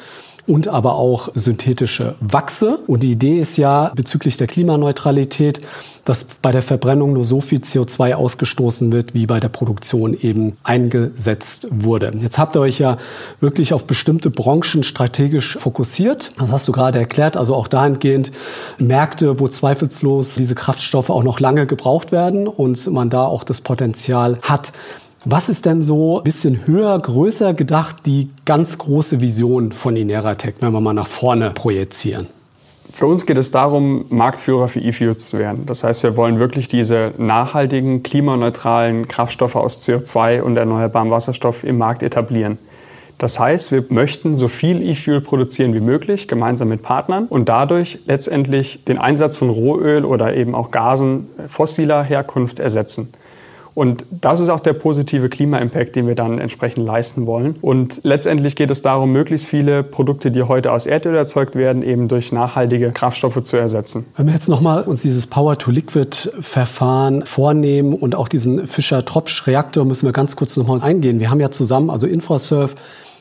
und 0.47 0.67
aber 0.67 0.95
auch 0.95 1.29
synthetische 1.35 2.15
Wachse. 2.19 2.79
Und 2.87 3.03
die 3.03 3.11
Idee 3.11 3.39
ist 3.39 3.57
ja 3.57 3.91
bezüglich 3.95 4.37
der 4.37 4.47
Klimaneutralität, 4.47 5.61
dass 6.05 6.23
bei 6.23 6.51
der 6.51 6.61
Verbrennung 6.61 7.13
nur 7.13 7.25
so 7.25 7.41
viel 7.41 7.59
CO2 7.59 8.13
ausgestoßen 8.13 8.91
wird, 8.91 9.15
wie 9.15 9.25
bei 9.25 9.39
der 9.39 9.49
Produktion 9.49 10.13
eben 10.13 10.55
eingesetzt 10.63 11.67
wurde. 11.71 12.13
Jetzt 12.19 12.37
habt 12.37 12.55
ihr 12.55 12.61
euch 12.61 12.77
ja 12.77 12.97
wirklich 13.39 13.73
auf 13.73 13.85
bestimmte 13.85 14.29
Branchen 14.29 14.83
strategisch 14.83 15.57
fokussiert. 15.57 16.31
Das 16.37 16.51
hast 16.51 16.67
du 16.67 16.71
gerade 16.71 16.99
erklärt. 16.99 17.37
Also 17.37 17.55
auch 17.55 17.67
dahingehend 17.67 18.31
Märkte, 18.77 19.39
wo 19.39 19.47
zweifellos 19.47 20.35
diese 20.35 20.53
Kraftstoffe 20.53 21.09
auch 21.09 21.23
noch 21.23 21.39
lange 21.39 21.65
gebraucht 21.65 22.11
werden 22.11 22.47
und 22.47 22.85
man 22.91 23.09
da 23.09 23.25
auch 23.25 23.43
das 23.43 23.61
Potenzial 23.61 24.37
hat. 24.43 24.71
Was 25.27 25.49
ist 25.49 25.65
denn 25.65 25.81
so 25.81 26.19
ein 26.19 26.23
bisschen 26.23 26.67
höher, 26.67 26.99
größer 26.99 27.55
gedacht, 27.55 28.05
die 28.05 28.29
ganz 28.45 28.77
große 28.77 29.21
Vision 29.21 29.71
von 29.71 29.95
Ineratec, 29.95 30.57
wenn 30.59 30.71
wir 30.71 30.81
mal 30.81 30.93
nach 30.93 31.07
vorne 31.07 31.49
projizieren? 31.49 32.27
Für 32.91 33.07
uns 33.07 33.25
geht 33.25 33.37
es 33.37 33.49
darum, 33.49 34.05
Marktführer 34.09 34.67
für 34.67 34.79
E-Fuels 34.79 35.31
zu 35.31 35.39
werden. 35.39 35.65
Das 35.65 35.83
heißt, 35.83 36.03
wir 36.03 36.15
wollen 36.15 36.37
wirklich 36.37 36.67
diese 36.67 37.11
nachhaltigen, 37.17 38.03
klimaneutralen 38.03 39.07
Kraftstoffe 39.07 39.55
aus 39.55 39.81
CO2 39.81 40.41
und 40.43 40.57
erneuerbarem 40.57 41.09
Wasserstoff 41.09 41.63
im 41.63 41.79
Markt 41.79 42.03
etablieren. 42.03 42.59
Das 43.17 43.39
heißt, 43.39 43.71
wir 43.71 43.83
möchten 43.89 44.35
so 44.35 44.47
viel 44.47 44.87
E-Fuel 44.87 45.21
produzieren 45.21 45.73
wie 45.73 45.79
möglich, 45.79 46.27
gemeinsam 46.27 46.67
mit 46.67 46.83
Partnern 46.83 47.25
und 47.25 47.49
dadurch 47.49 47.97
letztendlich 48.05 48.83
den 48.83 48.99
Einsatz 48.99 49.37
von 49.37 49.49
Rohöl 49.49 50.05
oder 50.05 50.37
eben 50.37 50.53
auch 50.53 50.69
Gasen 50.69 51.29
fossiler 51.47 52.03
Herkunft 52.03 52.59
ersetzen. 52.59 53.09
Und 53.75 54.05
das 54.09 54.39
ist 54.39 54.49
auch 54.49 54.61
der 54.61 54.73
positive 54.73 55.27
Klima-Impact, 55.27 55.97
den 55.97 56.07
wir 56.07 56.15
dann 56.15 56.39
entsprechend 56.39 56.85
leisten 56.85 57.27
wollen. 57.27 57.55
Und 57.61 57.99
letztendlich 58.03 58.55
geht 58.55 58.71
es 58.71 58.81
darum, 58.81 59.11
möglichst 59.11 59.47
viele 59.47 59.83
Produkte, 59.83 60.31
die 60.31 60.43
heute 60.43 60.71
aus 60.71 60.87
Erdöl 60.87 61.15
erzeugt 61.15 61.55
werden, 61.55 61.83
eben 61.83 62.07
durch 62.07 62.31
nachhaltige 62.31 62.91
Kraftstoffe 62.91 63.43
zu 63.43 63.57
ersetzen. 63.57 64.05
Wenn 64.15 64.27
wir 64.27 64.33
jetzt 64.33 64.47
nochmal 64.47 64.83
uns 64.83 65.01
dieses 65.01 65.27
Power-to-Liquid-Verfahren 65.27 67.25
vornehmen 67.25 67.93
und 67.93 68.15
auch 68.15 68.29
diesen 68.29 68.65
Fischer-Tropsch-Reaktor, 68.65 69.83
müssen 69.83 70.07
wir 70.07 70.13
ganz 70.13 70.37
kurz 70.37 70.55
nochmal 70.55 70.81
eingehen. 70.81 71.19
Wir 71.19 71.29
haben 71.29 71.41
ja 71.41 71.51
zusammen, 71.51 71.89
also 71.89 72.07
Infrasurf, 72.07 72.75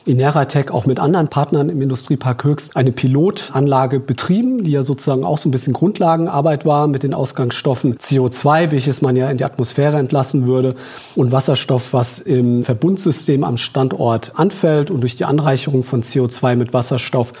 Ineratec 0.05 0.71
auch 0.71 0.85
mit 0.85 0.99
anderen 0.99 1.27
Partnern 1.29 1.69
im 1.69 1.81
Industriepark 1.81 2.43
Höchst 2.43 2.75
eine 2.75 2.91
Pilotanlage 2.91 3.99
betrieben, 3.99 4.63
die 4.63 4.71
ja 4.71 4.83
sozusagen 4.83 5.23
auch 5.23 5.39
so 5.39 5.49
ein 5.49 5.51
bisschen 5.51 5.73
Grundlagenarbeit 5.73 6.65
war 6.65 6.87
mit 6.87 7.03
den 7.03 7.13
Ausgangsstoffen 7.13 7.97
CO2, 7.97 8.71
welches 8.71 9.01
man 9.01 9.15
ja 9.15 9.29
in 9.29 9.37
die 9.37 9.45
Atmosphäre 9.45 9.97
entlassen 9.97 10.45
würde, 10.45 10.75
und 11.15 11.31
Wasserstoff, 11.31 11.93
was 11.93 12.19
im 12.19 12.63
Verbundsystem 12.63 13.43
am 13.43 13.57
Standort 13.57 14.33
anfällt 14.35 14.91
und 14.91 15.01
durch 15.01 15.15
die 15.15 15.25
Anreicherung 15.25 15.83
von 15.83 16.03
CO2 16.03 16.55
mit 16.55 16.73
Wasserstoff 16.73 17.33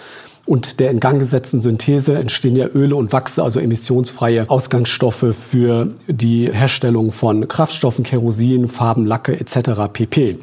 und 0.45 0.79
der 0.79 0.91
in 0.91 0.99
Gang 0.99 1.19
gesetzten 1.19 1.61
Synthese 1.61 2.17
entstehen 2.17 2.55
ja 2.55 2.67
Öle 2.67 2.95
und 2.95 3.11
Wachse, 3.11 3.43
also 3.43 3.59
emissionsfreie 3.59 4.49
Ausgangsstoffe 4.49 5.35
für 5.35 5.89
die 6.07 6.51
Herstellung 6.51 7.11
von 7.11 7.47
Kraftstoffen, 7.47 8.03
Kerosin, 8.03 8.67
Farben, 8.67 9.05
Lacke 9.05 9.39
etc. 9.39 9.91
pp. 9.91 10.37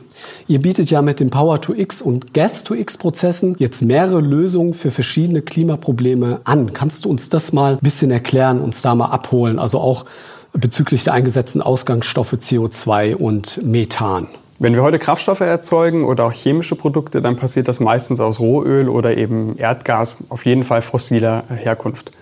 Ihr 0.47 0.61
bietet 0.61 0.91
ja 0.91 1.03
mit 1.03 1.21
den 1.21 1.31
Power-to-X 1.31 2.03
und 2.03 2.35
Gas-to-X-Prozessen 2.35 3.57
jetzt 3.59 3.83
mehrere 3.83 4.21
Lösungen 4.21 4.75
für 4.75 4.91
verschiedene 4.91 5.43
Klimaprobleme 5.43 6.41
an. 6.45 6.73
Kannst 6.73 7.05
du 7.05 7.11
uns 7.11 7.29
das 7.29 7.53
mal 7.53 7.75
ein 7.75 7.79
bisschen 7.81 8.11
erklären, 8.11 8.61
uns 8.61 8.83
da 8.83 8.95
mal 8.95 9.07
abholen? 9.07 9.59
Also 9.59 9.79
auch 9.79 10.05
bezüglich 10.53 11.05
der 11.05 11.15
eingesetzten 11.15 11.63
Ausgangsstoffe 11.63 12.35
CO2 12.35 13.15
und 13.15 13.63
Methan. 13.65 14.29
Wenn 14.59 14.75
wir 14.75 14.83
heute 14.83 14.99
Kraftstoffe 14.99 15.41
erzeugen 15.41 16.05
oder 16.05 16.27
auch 16.27 16.33
chemische 16.33 16.77
Produkte, 16.77 17.21
dann 17.21 17.37
passiert 17.37 17.67
das 17.67 17.81
meistens 17.81 18.21
aus 18.21 18.39
Rohöl 18.39 18.89
oder 18.89 19.17
eben 19.17 19.57
Erdgas, 19.57 20.19
auf 20.29 20.47
jeden 20.47 20.63
Fall 20.63 20.83
fossiler 20.83 21.45
Herkunft. 21.49 22.13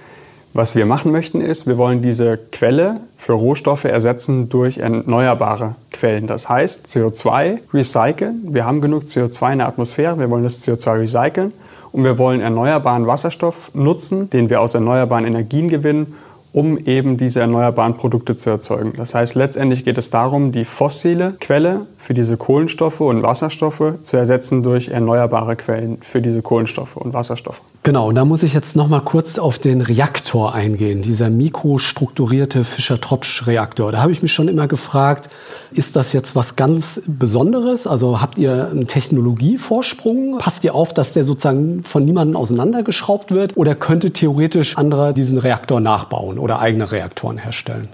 Was 0.52 0.74
wir 0.74 0.84
machen 0.84 1.12
möchten 1.12 1.40
ist, 1.40 1.68
wir 1.68 1.78
wollen 1.78 2.02
diese 2.02 2.36
Quelle 2.36 3.00
für 3.16 3.34
Rohstoffe 3.34 3.84
ersetzen 3.84 4.48
durch 4.48 4.78
erneuerbare 4.78 5.76
Quellen. 5.92 6.26
Das 6.26 6.48
heißt 6.48 6.86
CO2 6.86 7.60
recyceln. 7.72 8.40
Wir 8.52 8.66
haben 8.66 8.80
genug 8.80 9.04
CO2 9.04 9.52
in 9.52 9.58
der 9.58 9.68
Atmosphäre, 9.68 10.18
wir 10.18 10.28
wollen 10.28 10.42
das 10.42 10.66
CO2 10.66 11.02
recyceln 11.02 11.52
und 11.92 12.02
wir 12.02 12.18
wollen 12.18 12.40
erneuerbaren 12.40 13.06
Wasserstoff 13.06 13.70
nutzen, 13.74 14.28
den 14.28 14.50
wir 14.50 14.60
aus 14.60 14.74
erneuerbaren 14.74 15.24
Energien 15.24 15.68
gewinnen 15.68 16.16
um 16.52 16.78
eben 16.78 17.16
diese 17.16 17.40
erneuerbaren 17.40 17.94
Produkte 17.94 18.34
zu 18.34 18.50
erzeugen. 18.50 18.92
Das 18.96 19.14
heißt, 19.14 19.34
letztendlich 19.34 19.84
geht 19.84 19.98
es 19.98 20.10
darum, 20.10 20.52
die 20.52 20.64
fossile 20.64 21.34
Quelle 21.40 21.86
für 21.96 22.14
diese 22.14 22.36
Kohlenstoffe 22.36 23.00
und 23.00 23.22
Wasserstoffe 23.22 23.94
zu 24.02 24.16
ersetzen 24.16 24.62
durch 24.62 24.88
erneuerbare 24.88 25.56
Quellen 25.56 25.98
für 26.02 26.20
diese 26.20 26.42
Kohlenstoffe 26.42 26.96
und 26.96 27.14
Wasserstoffe. 27.14 27.62
Genau, 27.82 28.08
und 28.08 28.16
da 28.16 28.24
muss 28.24 28.42
ich 28.42 28.52
jetzt 28.52 28.76
noch 28.76 28.88
mal 28.88 29.00
kurz 29.00 29.38
auf 29.38 29.58
den 29.58 29.80
Reaktor 29.80 30.54
eingehen, 30.54 31.02
dieser 31.02 31.30
mikrostrukturierte 31.30 32.64
Fischer-Tropsch-Reaktor. 32.64 33.92
Da 33.92 34.02
habe 34.02 34.12
ich 34.12 34.22
mich 34.22 34.32
schon 34.32 34.48
immer 34.48 34.68
gefragt, 34.68 35.30
ist 35.72 35.96
das 35.96 36.12
jetzt 36.12 36.36
was 36.36 36.56
ganz 36.56 37.00
Besonderes? 37.06 37.86
Also 37.86 38.20
habt 38.20 38.38
ihr 38.38 38.68
einen 38.70 38.86
Technologievorsprung? 38.86 40.38
Passt 40.38 40.64
ihr 40.64 40.74
auf, 40.74 40.92
dass 40.92 41.12
der 41.12 41.24
sozusagen 41.24 41.82
von 41.82 42.04
niemandem 42.04 42.36
auseinandergeschraubt 42.36 43.30
wird? 43.30 43.56
Oder 43.56 43.74
könnte 43.74 44.10
theoretisch 44.10 44.76
anderer 44.76 45.12
diesen 45.12 45.38
Reaktor 45.38 45.80
nachbauen 45.80 46.39
oder 46.40 46.60
eigene 46.60 46.90
Reaktoren 46.90 47.38
herstellen? 47.38 47.88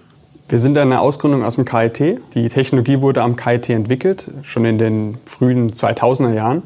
Wir 0.49 0.59
sind 0.59 0.79
eine 0.79 1.01
Ausgründung 1.01 1.43
aus 1.43 1.57
dem 1.57 1.65
KIT. 1.65 2.19
Die 2.35 2.49
Technologie 2.49 3.01
wurde 3.01 3.23
am 3.23 3.35
KIT 3.35 3.69
entwickelt, 3.71 4.31
schon 4.43 4.65
in 4.65 4.79
den 4.79 5.19
frühen 5.25 5.73
2000er 5.73 6.33
Jahren. 6.33 6.63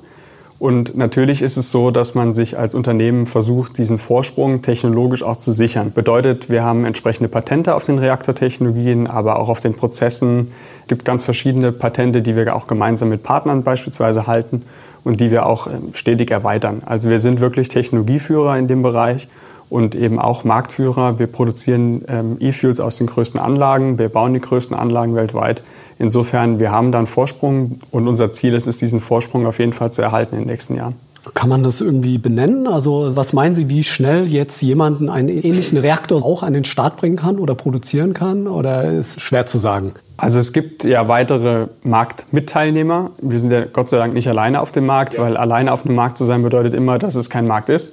Und 0.58 0.94
natürlich 0.94 1.40
ist 1.40 1.56
es 1.56 1.70
so, 1.70 1.90
dass 1.90 2.14
man 2.14 2.34
sich 2.34 2.58
als 2.58 2.75
Unternehmen 2.75 3.25
versucht, 3.25 3.78
diesen 3.78 3.96
Vorsprung 3.96 4.60
technologisch 4.60 5.22
auch 5.22 5.38
zu 5.38 5.52
sichern. 5.52 5.92
Bedeutet, 5.92 6.50
wir 6.50 6.62
haben 6.62 6.84
entsprechende 6.84 7.30
Patente 7.30 7.75
auf 7.75 7.87
den 7.87 7.99
Reaktortechnologien, 7.99 9.06
aber 9.06 9.38
auch 9.38 9.49
auf 9.49 9.60
den 9.60 9.72
Prozessen. 9.72 10.50
Es 10.82 10.88
gibt 10.88 11.06
ganz 11.06 11.25
verschiedene 11.25 11.72
Patente, 11.72 12.20
die 12.20 12.37
wir 12.37 12.54
auch 12.54 12.66
gemeinsam 12.66 13.08
mit 13.08 13.22
Partnern 13.22 13.62
beispielsweise 13.62 14.26
halten 14.26 14.60
und 15.02 15.20
die 15.20 15.30
wir 15.30 15.46
auch 15.46 15.66
ähm, 15.66 15.94
stetig 15.94 16.30
erweitern. 16.30 16.82
Also 16.84 17.08
wir 17.08 17.20
sind 17.20 17.40
wirklich 17.40 17.68
Technologieführer 17.68 18.58
in 18.58 18.68
dem 18.68 18.82
Bereich 18.82 19.28
und 19.70 19.94
eben 19.94 20.18
auch 20.18 20.44
Marktführer. 20.44 21.18
Wir 21.18 21.28
produzieren 21.28 22.04
ähm, 22.08 22.36
E-Fuels 22.40 22.80
aus 22.80 22.96
den 22.98 23.06
größten 23.06 23.40
Anlagen, 23.40 23.98
wir 23.98 24.10
bauen 24.10 24.34
die 24.34 24.40
größten 24.40 24.76
Anlagen 24.76 25.14
weltweit. 25.14 25.62
Insofern, 25.98 26.58
wir 26.58 26.70
haben 26.70 26.92
da 26.92 26.98
einen 26.98 27.06
Vorsprung 27.06 27.80
und 27.90 28.08
unser 28.08 28.32
Ziel 28.32 28.54
ist 28.54 28.66
es, 28.66 28.78
diesen 28.78 29.00
Vorsprung 29.00 29.46
auf 29.46 29.58
jeden 29.58 29.72
Fall 29.72 29.92
zu 29.92 30.02
erhalten 30.02 30.34
in 30.34 30.42
den 30.42 30.48
nächsten 30.48 30.74
Jahren. 30.74 30.94
Kann 31.34 31.50
man 31.50 31.62
das 31.62 31.82
irgendwie 31.82 32.16
benennen? 32.16 32.66
Also 32.66 33.14
was 33.14 33.34
meinen 33.34 33.54
Sie, 33.54 33.68
wie 33.68 33.84
schnell 33.84 34.26
jetzt 34.26 34.62
jemanden 34.62 35.10
einen 35.10 35.28
ähnlichen 35.28 35.76
Reaktor 35.76 36.24
auch 36.24 36.42
an 36.42 36.54
den 36.54 36.64
Start 36.64 36.96
bringen 36.96 37.16
kann 37.16 37.38
oder 37.38 37.54
produzieren 37.54 38.14
kann? 38.14 38.46
Oder 38.48 38.90
ist 38.90 39.20
schwer 39.20 39.44
zu 39.44 39.58
sagen? 39.58 39.92
Also 40.16 40.38
es 40.38 40.54
gibt 40.54 40.82
ja 40.82 41.08
weitere 41.08 41.66
Marktmitteilnehmer. 41.82 43.10
Wir 43.20 43.38
sind 43.38 43.52
ja 43.52 43.66
Gott 43.66 43.90
sei 43.90 43.98
Dank 43.98 44.14
nicht 44.14 44.28
alleine 44.28 44.62
auf 44.62 44.72
dem 44.72 44.86
Markt, 44.86 45.14
ja. 45.14 45.20
weil 45.20 45.36
alleine 45.36 45.72
auf 45.72 45.82
dem 45.82 45.94
Markt 45.94 46.16
zu 46.16 46.24
sein 46.24 46.42
bedeutet 46.42 46.72
immer, 46.72 46.98
dass 46.98 47.14
es 47.14 47.28
kein 47.28 47.46
Markt 47.46 47.68
ist 47.68 47.92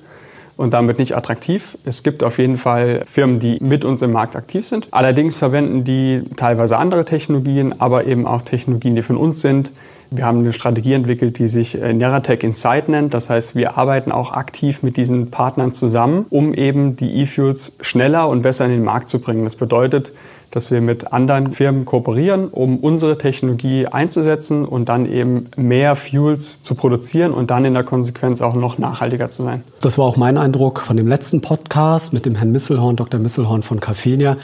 und 0.57 0.73
damit 0.73 0.97
nicht 0.97 1.15
attraktiv. 1.15 1.77
Es 1.85 2.03
gibt 2.03 2.23
auf 2.23 2.39
jeden 2.39 2.57
Fall 2.57 3.03
Firmen, 3.05 3.39
die 3.39 3.59
mit 3.61 3.85
uns 3.85 4.01
im 4.01 4.11
Markt 4.11 4.35
aktiv 4.35 4.65
sind. 4.65 4.87
Allerdings 4.91 5.37
verwenden 5.37 5.83
die 5.83 6.23
teilweise 6.35 6.77
andere 6.77 7.05
Technologien, 7.05 7.79
aber 7.79 8.05
eben 8.05 8.25
auch 8.25 8.41
Technologien, 8.41 8.95
die 8.95 9.03
von 9.03 9.17
uns 9.17 9.41
sind. 9.41 9.71
Wir 10.09 10.25
haben 10.25 10.39
eine 10.39 10.53
Strategie 10.53 10.93
entwickelt, 10.93 11.37
die 11.37 11.47
sich 11.47 11.79
äh, 11.79 11.93
Neratec 11.93 12.43
Insight 12.43 12.89
nennt. 12.89 13.13
Das 13.13 13.29
heißt, 13.29 13.55
wir 13.55 13.77
arbeiten 13.77 14.11
auch 14.11 14.31
aktiv 14.31 14.81
mit 14.81 14.97
diesen 14.97 15.31
Partnern 15.31 15.73
zusammen, 15.73 16.25
um 16.29 16.53
eben 16.53 16.95
die 16.95 17.21
E-Fuels 17.21 17.73
schneller 17.81 18.27
und 18.29 18.41
besser 18.41 18.65
in 18.65 18.71
den 18.71 18.83
Markt 18.83 19.09
zu 19.09 19.19
bringen. 19.19 19.43
Das 19.43 19.57
bedeutet, 19.57 20.13
dass 20.57 20.71
wir 20.71 20.81
mit 20.81 21.13
anderen 21.13 21.53
Firmen 21.53 21.85
kooperieren, 21.85 22.47
um 22.47 22.77
unsere 22.77 23.19
Technologie 23.19 23.85
einzusetzen 23.85 24.65
und 24.65 24.89
dann 24.89 25.05
eben 25.05 25.51
mehr 25.55 25.95
Fuels 25.95 26.63
zu 26.63 26.73
produzieren 26.73 27.31
und 27.31 27.51
dann 27.51 27.63
in 27.63 27.75
der 27.75 27.83
Konsequenz 27.83 28.41
auch 28.41 28.55
noch 28.55 28.79
nachhaltiger 28.79 29.29
zu 29.29 29.43
sein. 29.43 29.63
Das 29.81 29.99
war 29.99 30.05
auch 30.05 30.17
mein 30.17 30.35
Eindruck 30.35 30.79
von 30.79 30.97
dem 30.97 31.07
letzten 31.07 31.41
Podcast 31.41 32.11
mit 32.11 32.25
dem 32.25 32.33
Herrn 32.33 32.51
Misselhorn, 32.51 32.95
Dr. 32.95 33.19
Misselhorn 33.19 33.61
von 33.61 33.79
Cafenia 33.79 34.37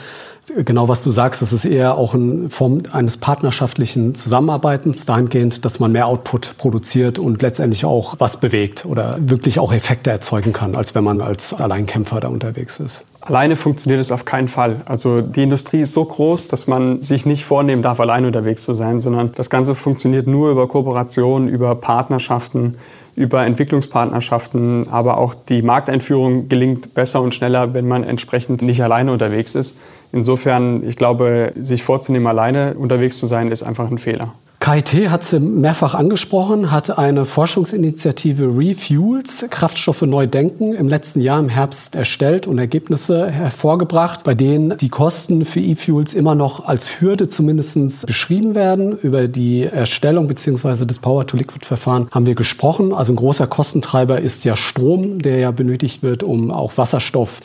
genau 0.64 0.88
was 0.88 1.02
du 1.02 1.10
sagst, 1.10 1.42
das 1.42 1.52
ist 1.52 1.64
eher 1.64 1.96
auch 1.96 2.14
eine 2.14 2.50
Form 2.50 2.82
eines 2.92 3.16
partnerschaftlichen 3.16 4.14
Zusammenarbeitens, 4.14 5.06
dahingehend, 5.06 5.64
dass 5.64 5.80
man 5.80 5.92
mehr 5.92 6.06
Output 6.06 6.56
produziert 6.58 7.18
und 7.18 7.42
letztendlich 7.42 7.84
auch 7.84 8.16
was 8.18 8.38
bewegt 8.38 8.84
oder 8.84 9.16
wirklich 9.20 9.58
auch 9.58 9.72
Effekte 9.72 10.10
erzeugen 10.10 10.52
kann, 10.52 10.76
als 10.76 10.94
wenn 10.94 11.04
man 11.04 11.20
als 11.20 11.54
Alleinkämpfer 11.54 12.20
da 12.20 12.28
unterwegs 12.28 12.78
ist. 12.78 13.02
Alleine 13.26 13.56
funktioniert 13.56 14.00
es 14.00 14.12
auf 14.12 14.26
keinen 14.26 14.48
Fall. 14.48 14.82
Also 14.84 15.22
die 15.22 15.44
Industrie 15.44 15.80
ist 15.80 15.94
so 15.94 16.04
groß, 16.04 16.46
dass 16.46 16.66
man 16.66 17.00
sich 17.00 17.24
nicht 17.24 17.46
vornehmen 17.46 17.82
darf, 17.82 17.98
alleine 17.98 18.26
unterwegs 18.26 18.66
zu 18.66 18.74
sein, 18.74 19.00
sondern 19.00 19.32
das 19.34 19.48
Ganze 19.48 19.74
funktioniert 19.74 20.26
nur 20.26 20.50
über 20.50 20.68
Kooperationen, 20.68 21.48
über 21.48 21.74
Partnerschaften, 21.74 22.76
über 23.16 23.46
Entwicklungspartnerschaften, 23.46 24.88
aber 24.90 25.16
auch 25.16 25.34
die 25.34 25.62
Markteinführung 25.62 26.50
gelingt 26.50 26.92
besser 26.92 27.22
und 27.22 27.34
schneller, 27.34 27.72
wenn 27.72 27.88
man 27.88 28.04
entsprechend 28.04 28.60
nicht 28.60 28.82
alleine 28.82 29.10
unterwegs 29.10 29.54
ist. 29.54 29.78
Insofern, 30.12 30.86
ich 30.86 30.96
glaube, 30.96 31.52
sich 31.56 31.82
vorzunehmen, 31.82 32.26
alleine 32.26 32.74
unterwegs 32.74 33.18
zu 33.18 33.26
sein, 33.26 33.50
ist 33.50 33.62
einfach 33.62 33.90
ein 33.90 33.98
Fehler. 33.98 34.34
KIT 34.64 35.10
hat 35.10 35.24
sie 35.24 35.40
mehrfach 35.40 35.94
angesprochen, 35.94 36.70
hat 36.70 36.96
eine 36.96 37.26
Forschungsinitiative 37.26 38.46
Refuels, 38.46 39.44
Kraftstoffe 39.50 40.00
neu 40.00 40.26
denken, 40.26 40.72
im 40.72 40.88
letzten 40.88 41.20
Jahr 41.20 41.38
im 41.38 41.50
Herbst 41.50 41.94
erstellt 41.94 42.46
und 42.46 42.56
Ergebnisse 42.56 43.30
hervorgebracht, 43.30 44.24
bei 44.24 44.32
denen 44.32 44.78
die 44.78 44.88
Kosten 44.88 45.44
für 45.44 45.60
E-Fuels 45.60 46.14
immer 46.14 46.34
noch 46.34 46.66
als 46.66 46.98
Hürde 46.98 47.28
zumindest 47.28 48.06
beschrieben 48.06 48.54
werden. 48.54 48.96
Über 48.96 49.28
die 49.28 49.64
Erstellung 49.64 50.28
bzw. 50.28 50.86
das 50.86 50.98
Power-to-Liquid-Verfahren 50.98 52.08
haben 52.10 52.24
wir 52.24 52.34
gesprochen. 52.34 52.94
Also 52.94 53.12
ein 53.12 53.16
großer 53.16 53.46
Kostentreiber 53.46 54.18
ist 54.18 54.46
ja 54.46 54.56
Strom, 54.56 55.18
der 55.18 55.40
ja 55.40 55.50
benötigt 55.50 56.02
wird, 56.02 56.22
um 56.22 56.50
auch 56.50 56.78
Wasserstoff 56.78 57.40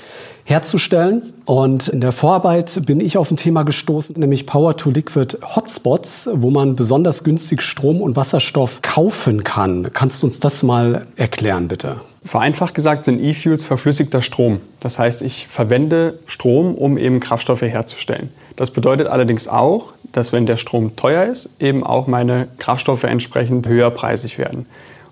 herzustellen. 0.50 1.34
Und 1.46 1.88
in 1.88 2.02
der 2.02 2.12
Vorarbeit 2.12 2.86
bin 2.86 3.00
ich 3.00 3.18
auf 3.18 3.32
ein 3.32 3.38
Thema 3.38 3.64
gestoßen, 3.64 4.16
nämlich 4.18 4.46
Power-to-Liquid 4.46 5.38
Hotspots, 5.56 6.30
wo 6.34 6.50
man 6.50 6.76
besonders 6.76 7.24
günstig 7.24 7.62
Strom 7.62 8.02
und 8.02 8.16
Wasserstoff 8.16 8.82
kaufen 8.82 9.44
kann. 9.44 9.92
Kannst 9.94 10.22
du 10.22 10.28
uns 10.28 10.40
das 10.40 10.64
mal 10.64 11.06
erklären, 11.16 11.68
bitte? 11.68 12.02
Vereinfacht 12.26 12.74
gesagt 12.74 13.06
sind 13.06 13.22
E-Fuels 13.22 13.64
verflüssigter 13.64 14.22
Strom. 14.22 14.60
Das 14.82 15.00
heißt, 15.00 15.22
ich 15.22 15.48
verwende 15.48 16.20
Strom, 16.26 16.76
um 16.76 16.98
eben 16.98 17.20
Kraftstoffe 17.20 17.62
herzustellen. 17.62 18.30
Das 18.56 18.72
bedeutet 18.72 19.08
allerdings 19.08 19.48
auch, 19.48 19.94
dass 20.12 20.34
wenn 20.34 20.46
der 20.46 20.58
Strom 20.58 20.96
teuer 20.96 21.26
ist, 21.26 21.50
eben 21.60 21.84
auch 21.84 22.08
meine 22.08 22.48
Kraftstoffe 22.58 23.04
entsprechend 23.04 23.68
höherpreisig 23.68 24.38
werden. 24.38 24.66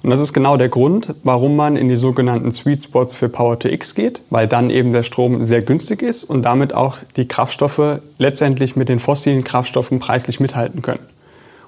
Und 0.04 0.12
das 0.12 0.20
ist 0.20 0.34
genau 0.34 0.58
der 0.58 0.70
Grund, 0.70 1.16
warum 1.24 1.56
man 1.56 1.76
in 1.76 1.90
die 1.90 1.96
sogenannten 1.96 2.52
Sweet 2.54 2.84
Spots 2.84 3.14
für 3.14 3.30
Power 3.30 3.58
to 3.60 3.68
X 3.68 3.96
geht, 3.96 4.22
weil 4.30 4.48
dann 4.48 4.70
eben 4.70 4.94
der 4.94 5.04
Strom 5.04 5.44
sehr 5.44 5.62
günstig 5.62 6.02
ist 6.02 6.24
und 6.24 6.44
damit 6.44 6.74
auch 6.74 6.98
die 7.16 7.28
Kraftstoffe 7.28 8.00
letztendlich 8.18 8.76
mit 8.76 8.90
den 8.90 9.00
fossilen 9.00 9.44
Kraftstoffen 9.44 10.00
preislich 10.00 10.40
mithalten 10.40 10.82
können. 10.82 11.06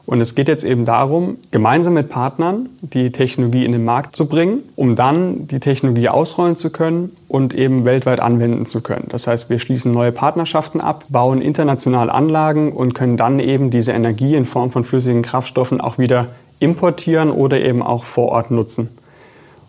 Und 0.09 0.21
es 0.21 0.33
geht 0.33 0.47
jetzt 0.47 0.63
eben 0.63 0.85
darum, 0.85 1.37
gemeinsam 1.51 1.93
mit 1.93 2.09
Partnern 2.09 2.69
die 2.81 3.11
Technologie 3.11 3.63
in 3.63 3.73
den 3.73 3.85
Markt 3.85 4.15
zu 4.15 4.25
bringen, 4.25 4.63
um 4.75 4.95
dann 4.95 5.45
die 5.45 5.59
Technologie 5.59 6.09
ausrollen 6.09 6.55
zu 6.55 6.71
können 6.71 7.11
und 7.27 7.53
eben 7.53 7.85
weltweit 7.85 8.19
anwenden 8.19 8.65
zu 8.65 8.81
können. 8.81 9.05
Das 9.09 9.27
heißt, 9.27 9.51
wir 9.51 9.59
schließen 9.59 9.93
neue 9.93 10.11
Partnerschaften 10.11 10.81
ab, 10.81 11.05
bauen 11.09 11.43
international 11.43 12.09
Anlagen 12.09 12.71
und 12.71 12.95
können 12.95 13.17
dann 13.17 13.39
eben 13.39 13.69
diese 13.69 13.91
Energie 13.91 14.33
in 14.33 14.45
Form 14.45 14.71
von 14.71 14.83
flüssigen 14.83 15.21
Kraftstoffen 15.21 15.79
auch 15.79 15.99
wieder 15.99 16.29
importieren 16.59 17.31
oder 17.31 17.59
eben 17.59 17.81
auch 17.81 18.03
vor 18.03 18.29
Ort 18.29 18.51
nutzen. 18.51 18.89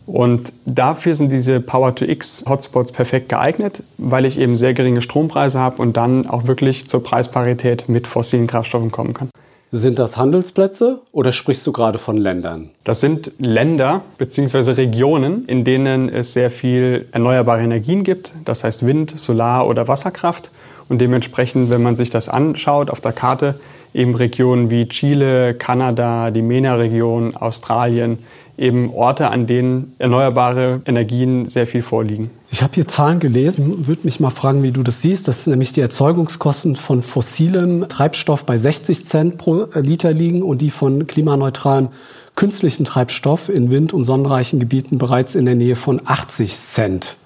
Und 0.06 0.52
dafür 0.64 1.14
sind 1.14 1.30
diese 1.30 1.61
Power-to-X-Hotspots 1.61 2.90
perfekt 2.90 3.28
geeignet, 3.28 3.85
weil 3.97 4.25
ich 4.25 4.38
eben 4.38 4.56
sehr 4.56 4.75
geringe 4.75 5.02
Strompreise 5.02 5.61
habe 5.61 5.80
und 5.80 5.97
dann 5.97 6.26
auch 6.26 6.47
wirklich 6.47 6.88
zur 6.88 7.02
Preisparität 7.02 7.88
mit 7.88 8.09
fossilen 8.09 8.49
Kraftstoffen 8.49 8.90
kommen 8.90 9.14
kann. 9.14 9.30
Sind 9.73 10.00
das 10.00 10.16
Handelsplätze 10.16 10.99
oder 11.12 11.30
sprichst 11.30 11.64
du 11.64 11.70
gerade 11.70 11.99
von 11.99 12.16
Ländern? 12.16 12.70
Das 12.82 12.99
sind 12.99 13.30
Länder 13.38 14.02
bzw. 14.18 14.73
Regionen, 14.73 15.44
in 15.47 15.62
denen 15.62 16.09
es 16.09 16.32
sehr 16.32 16.50
viel 16.50 17.06
erneuerbare 17.12 17.62
Energien 17.62 18.02
gibt, 18.02 18.35
das 18.44 18.64
heißt 18.64 18.85
Wind, 18.85 19.16
Solar 19.16 19.68
oder 19.68 19.87
Wasserkraft. 19.87 20.50
Und 20.88 20.99
dementsprechend, 21.00 21.70
wenn 21.70 21.85
man 21.85 21.94
sich 21.94 22.11
das 22.11 22.28
anschaut 22.28 22.90
auf 22.90 23.00
der 23.00 23.12
Karte, 23.12 23.61
eben 23.94 24.14
Regionen 24.14 24.70
wie 24.70 24.88
Chile, 24.88 25.54
Kanada, 25.54 26.30
die 26.30 26.42
MENA-Region, 26.42 27.37
Australien, 27.37 28.18
eben 28.61 28.92
Orte, 28.92 29.30
an 29.30 29.47
denen 29.47 29.94
erneuerbare 29.99 30.82
Energien 30.85 31.49
sehr 31.49 31.66
viel 31.66 31.82
vorliegen. 31.82 32.30
Ich 32.50 32.62
habe 32.62 32.75
hier 32.75 32.87
Zahlen 32.87 33.18
gelesen, 33.18 33.87
würde 33.87 34.02
mich 34.04 34.20
mal 34.20 34.30
fragen, 34.30 34.62
wie 34.62 34.70
du 34.70 34.82
das 34.82 35.00
siehst. 35.00 35.26
Das 35.28 35.44
sind 35.44 35.52
nämlich 35.52 35.73
die 35.73 35.80
Erzeugungskosten 35.80 36.76
von 36.76 37.00
fossilem 37.00 37.88
Treibstoff 37.88 38.44
bei 38.44 38.59
60 38.59 39.04
Cent 39.04 39.38
pro 39.38 39.66
Liter 39.75 40.12
liegen 40.12 40.42
und 40.42 40.61
die 40.61 40.70
von 40.70 41.06
klimaneutralem 41.06 41.88
künstlichen 42.37 42.85
Treibstoff 42.85 43.49
in 43.49 43.70
wind- 43.70 43.92
und 43.92 44.04
sonnenreichen 44.04 44.61
Gebieten 44.61 44.99
bereits 44.99 45.35
in 45.35 45.47
der 45.47 45.54
Nähe 45.54 45.76
von 45.76 46.00
80 46.04 46.56
Cent 46.56 47.16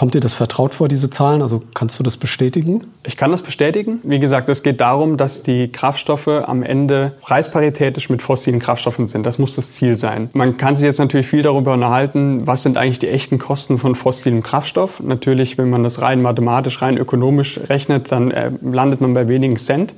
Kommt 0.00 0.14
dir 0.14 0.20
das 0.20 0.32
vertraut 0.32 0.72
vor, 0.72 0.88
diese 0.88 1.10
Zahlen? 1.10 1.42
Also 1.42 1.60
kannst 1.74 1.98
du 1.98 2.02
das 2.02 2.16
bestätigen? 2.16 2.84
Ich 3.04 3.18
kann 3.18 3.32
das 3.32 3.42
bestätigen. 3.42 3.98
Wie 4.02 4.18
gesagt, 4.18 4.48
es 4.48 4.62
geht 4.62 4.80
darum, 4.80 5.18
dass 5.18 5.42
die 5.42 5.68
Kraftstoffe 5.68 6.26
am 6.26 6.62
Ende 6.62 7.12
preisparitätisch 7.20 8.08
mit 8.08 8.22
fossilen 8.22 8.60
Kraftstoffen 8.60 9.08
sind. 9.08 9.26
Das 9.26 9.38
muss 9.38 9.56
das 9.56 9.72
Ziel 9.72 9.98
sein. 9.98 10.30
Man 10.32 10.56
kann 10.56 10.74
sich 10.74 10.86
jetzt 10.86 11.00
natürlich 11.00 11.26
viel 11.26 11.42
darüber 11.42 11.74
unterhalten, 11.74 12.46
was 12.46 12.62
sind 12.62 12.78
eigentlich 12.78 12.98
die 12.98 13.08
echten 13.08 13.38
Kosten 13.38 13.76
von 13.76 13.94
fossilem 13.94 14.42
Kraftstoff. 14.42 15.00
Natürlich, 15.00 15.58
wenn 15.58 15.68
man 15.68 15.82
das 15.82 16.00
rein 16.00 16.22
mathematisch, 16.22 16.80
rein 16.80 16.96
ökonomisch 16.96 17.60
rechnet, 17.68 18.10
dann 18.10 18.30
äh, 18.30 18.52
landet 18.62 19.02
man 19.02 19.12
bei 19.12 19.28
wenigen 19.28 19.58
Cent. 19.58 19.94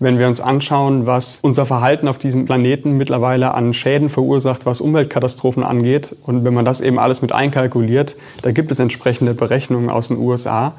Wenn 0.00 0.18
wir 0.18 0.28
uns 0.28 0.40
anschauen, 0.40 1.06
was 1.06 1.40
unser 1.42 1.66
Verhalten 1.66 2.06
auf 2.06 2.18
diesem 2.18 2.46
Planeten 2.46 2.96
mittlerweile 2.96 3.54
an 3.54 3.74
Schäden 3.74 4.08
verursacht, 4.08 4.64
was 4.64 4.80
Umweltkatastrophen 4.80 5.64
angeht, 5.64 6.14
und 6.24 6.44
wenn 6.44 6.54
man 6.54 6.64
das 6.64 6.80
eben 6.80 7.00
alles 7.00 7.20
mit 7.20 7.32
einkalkuliert, 7.32 8.14
da 8.42 8.52
gibt 8.52 8.70
es 8.70 8.78
entsprechende 8.78 9.34
Berechnungen 9.34 9.90
aus 9.90 10.08
den 10.08 10.18
USA, 10.18 10.74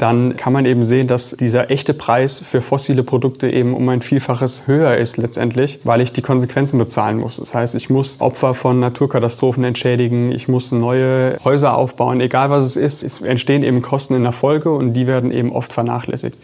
dann 0.00 0.36
kann 0.36 0.54
man 0.54 0.64
eben 0.64 0.82
sehen, 0.82 1.08
dass 1.08 1.32
dieser 1.32 1.70
echte 1.70 1.92
Preis 1.92 2.38
für 2.38 2.62
fossile 2.62 3.02
Produkte 3.02 3.50
eben 3.50 3.74
um 3.74 3.86
ein 3.90 4.00
Vielfaches 4.00 4.62
höher 4.66 4.96
ist 4.96 5.18
letztendlich, 5.18 5.80
weil 5.84 6.00
ich 6.00 6.12
die 6.12 6.22
Konsequenzen 6.22 6.78
bezahlen 6.78 7.18
muss. 7.18 7.36
Das 7.36 7.54
heißt, 7.54 7.74
ich 7.74 7.90
muss 7.90 8.18
Opfer 8.20 8.54
von 8.54 8.80
Naturkatastrophen 8.80 9.62
entschädigen, 9.62 10.32
ich 10.32 10.48
muss 10.48 10.72
neue 10.72 11.36
Häuser 11.44 11.76
aufbauen, 11.76 12.22
egal 12.22 12.48
was 12.48 12.64
es 12.64 12.76
ist. 12.76 13.02
Es 13.02 13.20
entstehen 13.20 13.62
eben 13.62 13.82
Kosten 13.82 14.14
in 14.14 14.22
der 14.22 14.32
Folge 14.32 14.70
und 14.70 14.94
die 14.94 15.06
werden 15.06 15.32
eben 15.32 15.52
oft 15.52 15.72
vernachlässigt. 15.72 16.38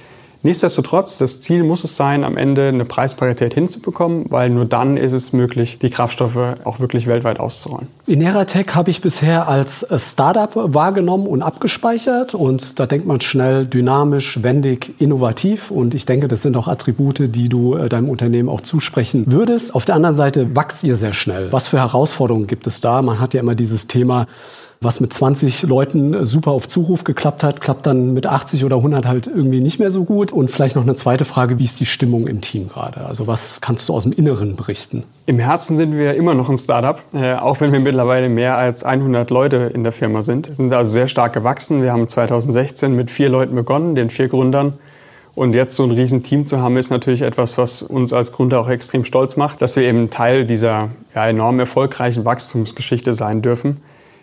Nichtsdestotrotz, 0.46 1.18
das 1.18 1.40
Ziel 1.40 1.64
muss 1.64 1.82
es 1.82 1.96
sein, 1.96 2.22
am 2.22 2.36
Ende 2.36 2.68
eine 2.68 2.84
Preisparität 2.84 3.52
hinzubekommen, 3.52 4.26
weil 4.28 4.48
nur 4.48 4.64
dann 4.64 4.96
ist 4.96 5.12
es 5.12 5.32
möglich, 5.32 5.78
die 5.82 5.90
Kraftstoffe 5.90 6.38
auch 6.62 6.78
wirklich 6.78 7.08
weltweit 7.08 7.40
auszurollen. 7.40 7.88
Ineratec 8.06 8.76
habe 8.76 8.90
ich 8.90 9.00
bisher 9.00 9.48
als 9.48 9.82
äh, 9.82 9.98
Startup 9.98 10.52
wahrgenommen 10.54 11.26
und 11.26 11.42
abgespeichert 11.42 12.36
und 12.36 12.78
da 12.78 12.86
denkt 12.86 13.08
man 13.08 13.20
schnell 13.20 13.66
dynamisch, 13.66 14.40
wendig, 14.44 15.00
innovativ 15.00 15.72
und 15.72 15.96
ich 15.96 16.06
denke, 16.06 16.28
das 16.28 16.42
sind 16.42 16.56
auch 16.56 16.68
Attribute, 16.68 17.34
die 17.34 17.48
du 17.48 17.74
äh, 17.74 17.88
deinem 17.88 18.08
Unternehmen 18.08 18.48
auch 18.48 18.60
zusprechen 18.60 19.24
würdest. 19.26 19.74
Auf 19.74 19.84
der 19.84 19.96
anderen 19.96 20.14
Seite 20.14 20.54
wächst 20.54 20.84
ihr 20.84 20.94
sehr 20.94 21.12
schnell. 21.12 21.52
Was 21.52 21.66
für 21.66 21.78
Herausforderungen 21.78 22.46
gibt 22.46 22.68
es 22.68 22.80
da? 22.80 23.02
Man 23.02 23.18
hat 23.18 23.34
ja 23.34 23.40
immer 23.40 23.56
dieses 23.56 23.88
Thema, 23.88 24.28
was 24.86 25.00
mit 25.00 25.12
20 25.12 25.64
Leuten 25.64 26.24
super 26.24 26.52
auf 26.52 26.68
Zuruf 26.68 27.04
geklappt 27.04 27.42
hat, 27.42 27.60
klappt 27.60 27.86
dann 27.86 28.14
mit 28.14 28.26
80 28.26 28.64
oder 28.64 28.76
100 28.76 29.06
halt 29.06 29.26
irgendwie 29.26 29.60
nicht 29.60 29.78
mehr 29.78 29.90
so 29.90 30.04
gut. 30.04 30.32
Und 30.32 30.50
vielleicht 30.50 30.76
noch 30.76 30.84
eine 30.84 30.94
zweite 30.94 31.24
Frage, 31.24 31.58
wie 31.58 31.64
ist 31.64 31.80
die 31.80 31.86
Stimmung 31.86 32.26
im 32.26 32.40
Team 32.40 32.68
gerade? 32.68 33.04
Also 33.04 33.26
was 33.26 33.60
kannst 33.60 33.88
du 33.88 33.94
aus 33.94 34.04
dem 34.04 34.12
Inneren 34.12 34.56
berichten? 34.56 35.04
Im 35.26 35.38
Herzen 35.38 35.76
sind 35.76 35.98
wir 35.98 36.14
immer 36.14 36.34
noch 36.34 36.48
ein 36.48 36.56
Startup, 36.56 37.02
äh, 37.12 37.34
auch 37.34 37.60
wenn 37.60 37.72
wir 37.72 37.80
mittlerweile 37.80 38.28
mehr 38.28 38.56
als 38.56 38.84
100 38.84 39.28
Leute 39.30 39.56
in 39.74 39.82
der 39.82 39.92
Firma 39.92 40.22
sind. 40.22 40.46
Wir 40.46 40.54
sind 40.54 40.72
also 40.72 40.90
sehr 40.90 41.08
stark 41.08 41.32
gewachsen. 41.32 41.82
Wir 41.82 41.92
haben 41.92 42.06
2016 42.06 42.94
mit 42.94 43.10
vier 43.10 43.28
Leuten 43.28 43.54
begonnen, 43.54 43.96
den 43.96 44.08
vier 44.08 44.28
Gründern. 44.28 44.74
Und 45.34 45.54
jetzt 45.54 45.76
so 45.76 45.82
ein 45.82 45.90
Riesenteam 45.90 46.46
zu 46.46 46.62
haben, 46.62 46.78
ist 46.78 46.90
natürlich 46.90 47.20
etwas, 47.20 47.58
was 47.58 47.82
uns 47.82 48.14
als 48.14 48.32
Gründer 48.32 48.58
auch 48.58 48.70
extrem 48.70 49.04
stolz 49.04 49.36
macht, 49.36 49.60
dass 49.60 49.76
wir 49.76 49.82
eben 49.82 50.08
Teil 50.08 50.46
dieser 50.46 50.88
ja, 51.14 51.26
enorm 51.26 51.60
erfolgreichen 51.60 52.24
Wachstumsgeschichte 52.24 53.12
sein 53.12 53.42
dürfen. 53.42 53.76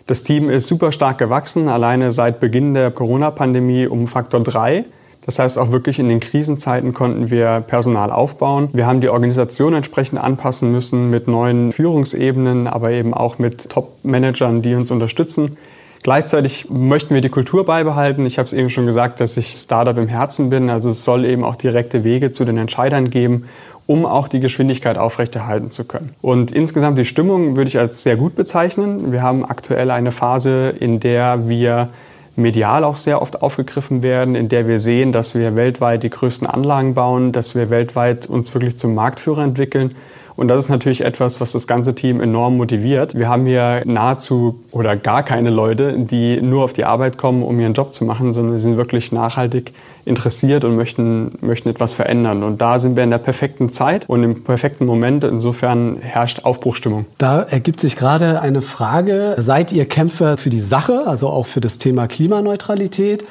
Das 0.06 0.22
Team 0.22 0.50
ist 0.50 0.66
super 0.66 0.92
stark 0.92 1.16
gewachsen, 1.16 1.68
alleine 1.68 2.12
seit 2.12 2.38
Beginn 2.38 2.74
der 2.74 2.90
Corona-Pandemie 2.90 3.86
um 3.86 4.06
Faktor 4.06 4.42
3. 4.42 4.84
Das 5.24 5.38
heißt, 5.38 5.58
auch 5.58 5.72
wirklich 5.72 5.98
in 5.98 6.10
den 6.10 6.20
Krisenzeiten 6.20 6.92
konnten 6.92 7.30
wir 7.30 7.64
Personal 7.66 8.10
aufbauen. 8.12 8.68
Wir 8.74 8.86
haben 8.86 9.00
die 9.00 9.08
Organisation 9.08 9.72
entsprechend 9.72 10.20
anpassen 10.20 10.70
müssen 10.70 11.08
mit 11.08 11.26
neuen 11.26 11.72
Führungsebenen, 11.72 12.66
aber 12.66 12.90
eben 12.90 13.14
auch 13.14 13.38
mit 13.38 13.70
Top-Managern, 13.70 14.60
die 14.60 14.74
uns 14.74 14.90
unterstützen. 14.90 15.56
Gleichzeitig 16.02 16.68
möchten 16.68 17.14
wir 17.14 17.22
die 17.22 17.30
Kultur 17.30 17.64
beibehalten. 17.64 18.26
Ich 18.26 18.36
habe 18.36 18.44
es 18.44 18.52
eben 18.52 18.68
schon 18.68 18.84
gesagt, 18.84 19.20
dass 19.20 19.38
ich 19.38 19.54
Startup 19.54 19.96
im 19.96 20.08
Herzen 20.08 20.50
bin. 20.50 20.68
Also 20.68 20.90
es 20.90 21.02
soll 21.02 21.24
eben 21.24 21.42
auch 21.42 21.56
direkte 21.56 22.04
Wege 22.04 22.30
zu 22.30 22.44
den 22.44 22.58
Entscheidern 22.58 23.08
geben 23.08 23.46
um 23.86 24.06
auch 24.06 24.28
die 24.28 24.40
Geschwindigkeit 24.40 24.98
aufrechterhalten 24.98 25.70
zu 25.70 25.84
können. 25.84 26.14
Und 26.22 26.52
insgesamt 26.52 26.98
die 26.98 27.04
Stimmung 27.04 27.56
würde 27.56 27.68
ich 27.68 27.78
als 27.78 28.02
sehr 28.02 28.16
gut 28.16 28.34
bezeichnen. 28.34 29.12
Wir 29.12 29.22
haben 29.22 29.44
aktuell 29.44 29.90
eine 29.90 30.10
Phase, 30.10 30.70
in 30.70 31.00
der 31.00 31.48
wir 31.48 31.90
medial 32.36 32.82
auch 32.82 32.96
sehr 32.96 33.22
oft 33.22 33.42
aufgegriffen 33.42 34.02
werden, 34.02 34.34
in 34.34 34.48
der 34.48 34.66
wir 34.66 34.80
sehen, 34.80 35.12
dass 35.12 35.34
wir 35.34 35.54
weltweit 35.54 36.02
die 36.02 36.10
größten 36.10 36.46
Anlagen 36.46 36.94
bauen, 36.94 37.32
dass 37.32 37.54
wir 37.54 37.70
weltweit 37.70 38.26
uns 38.26 38.52
wirklich 38.54 38.76
zum 38.76 38.94
Marktführer 38.94 39.44
entwickeln 39.44 39.94
und 40.36 40.48
das 40.48 40.64
ist 40.64 40.68
natürlich 40.68 41.02
etwas, 41.02 41.40
was 41.40 41.52
das 41.52 41.66
ganze 41.66 41.94
Team 41.94 42.20
enorm 42.20 42.56
motiviert. 42.56 43.14
Wir 43.14 43.28
haben 43.28 43.46
hier 43.46 43.82
nahezu 43.84 44.60
oder 44.72 44.96
gar 44.96 45.22
keine 45.22 45.50
Leute, 45.50 45.96
die 45.98 46.40
nur 46.42 46.64
auf 46.64 46.72
die 46.72 46.84
Arbeit 46.84 47.18
kommen, 47.18 47.42
um 47.42 47.60
ihren 47.60 47.74
Job 47.74 47.92
zu 47.92 48.04
machen, 48.04 48.32
sondern 48.32 48.52
wir 48.52 48.58
sind 48.58 48.76
wirklich 48.76 49.12
nachhaltig 49.12 49.72
interessiert 50.04 50.64
und 50.64 50.76
möchten, 50.76 51.32
möchten 51.40 51.68
etwas 51.68 51.94
verändern. 51.94 52.42
Und 52.42 52.60
da 52.60 52.78
sind 52.78 52.96
wir 52.96 53.04
in 53.04 53.10
der 53.10 53.18
perfekten 53.18 53.72
Zeit 53.72 54.08
und 54.08 54.22
im 54.22 54.44
perfekten 54.44 54.86
Moment. 54.86 55.24
Insofern 55.24 55.98
herrscht 56.00 56.44
Aufbruchstimmung. 56.44 57.06
Da 57.18 57.42
ergibt 57.42 57.80
sich 57.80 57.96
gerade 57.96 58.40
eine 58.40 58.62
Frage. 58.62 59.36
Seid 59.38 59.72
ihr 59.72 59.86
Kämpfer 59.86 60.36
für 60.36 60.50
die 60.50 60.60
Sache, 60.60 61.04
also 61.06 61.28
auch 61.28 61.46
für 61.46 61.60
das 61.60 61.78
Thema 61.78 62.06
Klimaneutralität? 62.06 63.24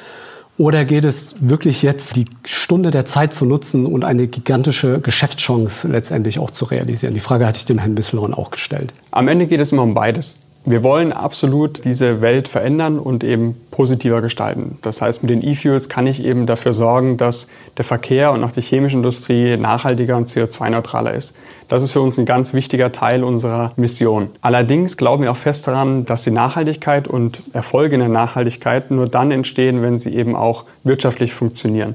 Oder 0.56 0.84
geht 0.84 1.04
es 1.04 1.34
wirklich 1.40 1.82
jetzt, 1.82 2.14
die 2.14 2.26
Stunde 2.44 2.92
der 2.92 3.04
Zeit 3.04 3.32
zu 3.32 3.44
nutzen 3.44 3.86
und 3.86 4.04
eine 4.04 4.28
gigantische 4.28 5.00
Geschäftschance 5.00 5.88
letztendlich 5.88 6.38
auch 6.38 6.50
zu 6.50 6.66
realisieren? 6.66 7.14
Die 7.14 7.20
Frage 7.20 7.44
hatte 7.46 7.58
ich 7.58 7.64
dem 7.64 7.78
Herrn 7.78 7.96
Bisselhorn 7.96 8.32
auch 8.34 8.50
gestellt. 8.50 8.92
Am 9.10 9.26
Ende 9.26 9.46
geht 9.46 9.60
es 9.60 9.72
immer 9.72 9.82
um 9.82 9.94
beides. 9.94 10.36
Wir 10.66 10.82
wollen 10.82 11.12
absolut 11.12 11.84
diese 11.84 12.22
Welt 12.22 12.48
verändern 12.48 12.98
und 12.98 13.22
eben 13.22 13.54
positiver 13.70 14.22
gestalten. 14.22 14.78
Das 14.80 15.02
heißt, 15.02 15.22
mit 15.22 15.28
den 15.28 15.46
E-Fuels 15.46 15.90
kann 15.90 16.06
ich 16.06 16.24
eben 16.24 16.46
dafür 16.46 16.72
sorgen, 16.72 17.18
dass 17.18 17.48
der 17.76 17.84
Verkehr 17.84 18.32
und 18.32 18.42
auch 18.42 18.52
die 18.52 18.62
chemische 18.62 18.96
Industrie 18.96 19.58
nachhaltiger 19.58 20.16
und 20.16 20.26
CO2-neutraler 20.26 21.12
ist. 21.12 21.34
Das 21.68 21.82
ist 21.82 21.92
für 21.92 22.00
uns 22.00 22.18
ein 22.18 22.24
ganz 22.24 22.54
wichtiger 22.54 22.92
Teil 22.92 23.24
unserer 23.24 23.72
Mission. 23.76 24.30
Allerdings 24.40 24.96
glauben 24.96 25.24
wir 25.24 25.32
auch 25.32 25.36
fest 25.36 25.66
daran, 25.66 26.06
dass 26.06 26.22
die 26.22 26.30
Nachhaltigkeit 26.30 27.08
und 27.08 27.42
Erfolge 27.52 27.96
in 27.96 28.00
der 28.00 28.08
Nachhaltigkeit 28.08 28.90
nur 28.90 29.06
dann 29.06 29.32
entstehen, 29.32 29.82
wenn 29.82 29.98
sie 29.98 30.14
eben 30.14 30.34
auch 30.34 30.64
wirtschaftlich 30.82 31.34
funktionieren. 31.34 31.94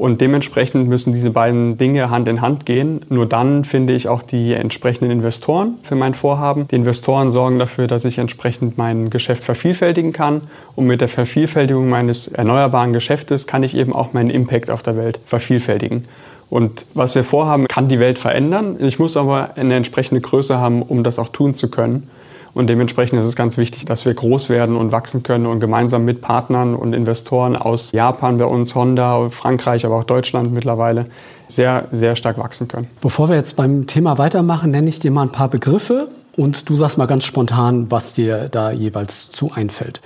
Und 0.00 0.22
dementsprechend 0.22 0.88
müssen 0.88 1.12
diese 1.12 1.30
beiden 1.30 1.76
Dinge 1.76 2.08
Hand 2.08 2.26
in 2.26 2.40
Hand 2.40 2.64
gehen. 2.64 3.02
Nur 3.10 3.26
dann 3.26 3.66
finde 3.66 3.92
ich 3.92 4.08
auch 4.08 4.22
die 4.22 4.54
entsprechenden 4.54 5.10
Investoren 5.10 5.74
für 5.82 5.94
mein 5.94 6.14
Vorhaben. 6.14 6.66
Die 6.68 6.76
Investoren 6.76 7.30
sorgen 7.30 7.58
dafür, 7.58 7.86
dass 7.86 8.06
ich 8.06 8.16
entsprechend 8.16 8.78
mein 8.78 9.10
Geschäft 9.10 9.44
vervielfältigen 9.44 10.14
kann. 10.14 10.40
Und 10.74 10.86
mit 10.86 11.02
der 11.02 11.08
Vervielfältigung 11.08 11.90
meines 11.90 12.28
erneuerbaren 12.28 12.94
Geschäftes 12.94 13.46
kann 13.46 13.62
ich 13.62 13.76
eben 13.76 13.92
auch 13.92 14.14
meinen 14.14 14.30
Impact 14.30 14.70
auf 14.70 14.82
der 14.82 14.96
Welt 14.96 15.20
vervielfältigen. 15.26 16.06
Und 16.48 16.86
was 16.94 17.14
wir 17.14 17.22
vorhaben, 17.22 17.68
kann 17.68 17.90
die 17.90 18.00
Welt 18.00 18.18
verändern. 18.18 18.76
Ich 18.80 18.98
muss 18.98 19.18
aber 19.18 19.50
eine 19.56 19.74
entsprechende 19.74 20.22
Größe 20.22 20.58
haben, 20.58 20.80
um 20.80 21.04
das 21.04 21.18
auch 21.18 21.28
tun 21.28 21.54
zu 21.54 21.68
können. 21.68 22.08
Und 22.52 22.68
dementsprechend 22.68 23.18
ist 23.18 23.26
es 23.26 23.36
ganz 23.36 23.56
wichtig, 23.56 23.84
dass 23.84 24.04
wir 24.04 24.14
groß 24.14 24.48
werden 24.48 24.76
und 24.76 24.92
wachsen 24.92 25.22
können 25.22 25.46
und 25.46 25.60
gemeinsam 25.60 26.04
mit 26.04 26.20
Partnern 26.20 26.74
und 26.74 26.92
Investoren 26.92 27.56
aus 27.56 27.92
Japan 27.92 28.38
bei 28.38 28.44
uns, 28.44 28.74
Honda, 28.74 29.30
Frankreich, 29.30 29.86
aber 29.86 29.96
auch 29.96 30.04
Deutschland 30.04 30.52
mittlerweile 30.52 31.06
sehr, 31.46 31.86
sehr 31.90 32.16
stark 32.16 32.38
wachsen 32.38 32.68
können. 32.68 32.88
Bevor 33.00 33.28
wir 33.28 33.36
jetzt 33.36 33.56
beim 33.56 33.86
Thema 33.86 34.18
weitermachen, 34.18 34.70
nenne 34.70 34.88
ich 34.88 35.00
dir 35.00 35.10
mal 35.10 35.22
ein 35.22 35.32
paar 35.32 35.48
Begriffe 35.48 36.08
und 36.36 36.68
du 36.68 36.76
sagst 36.76 36.98
mal 36.98 37.06
ganz 37.06 37.24
spontan, 37.24 37.90
was 37.90 38.12
dir 38.12 38.48
da 38.48 38.70
jeweils 38.70 39.30
zu 39.30 39.50
einfällt. 39.52 40.00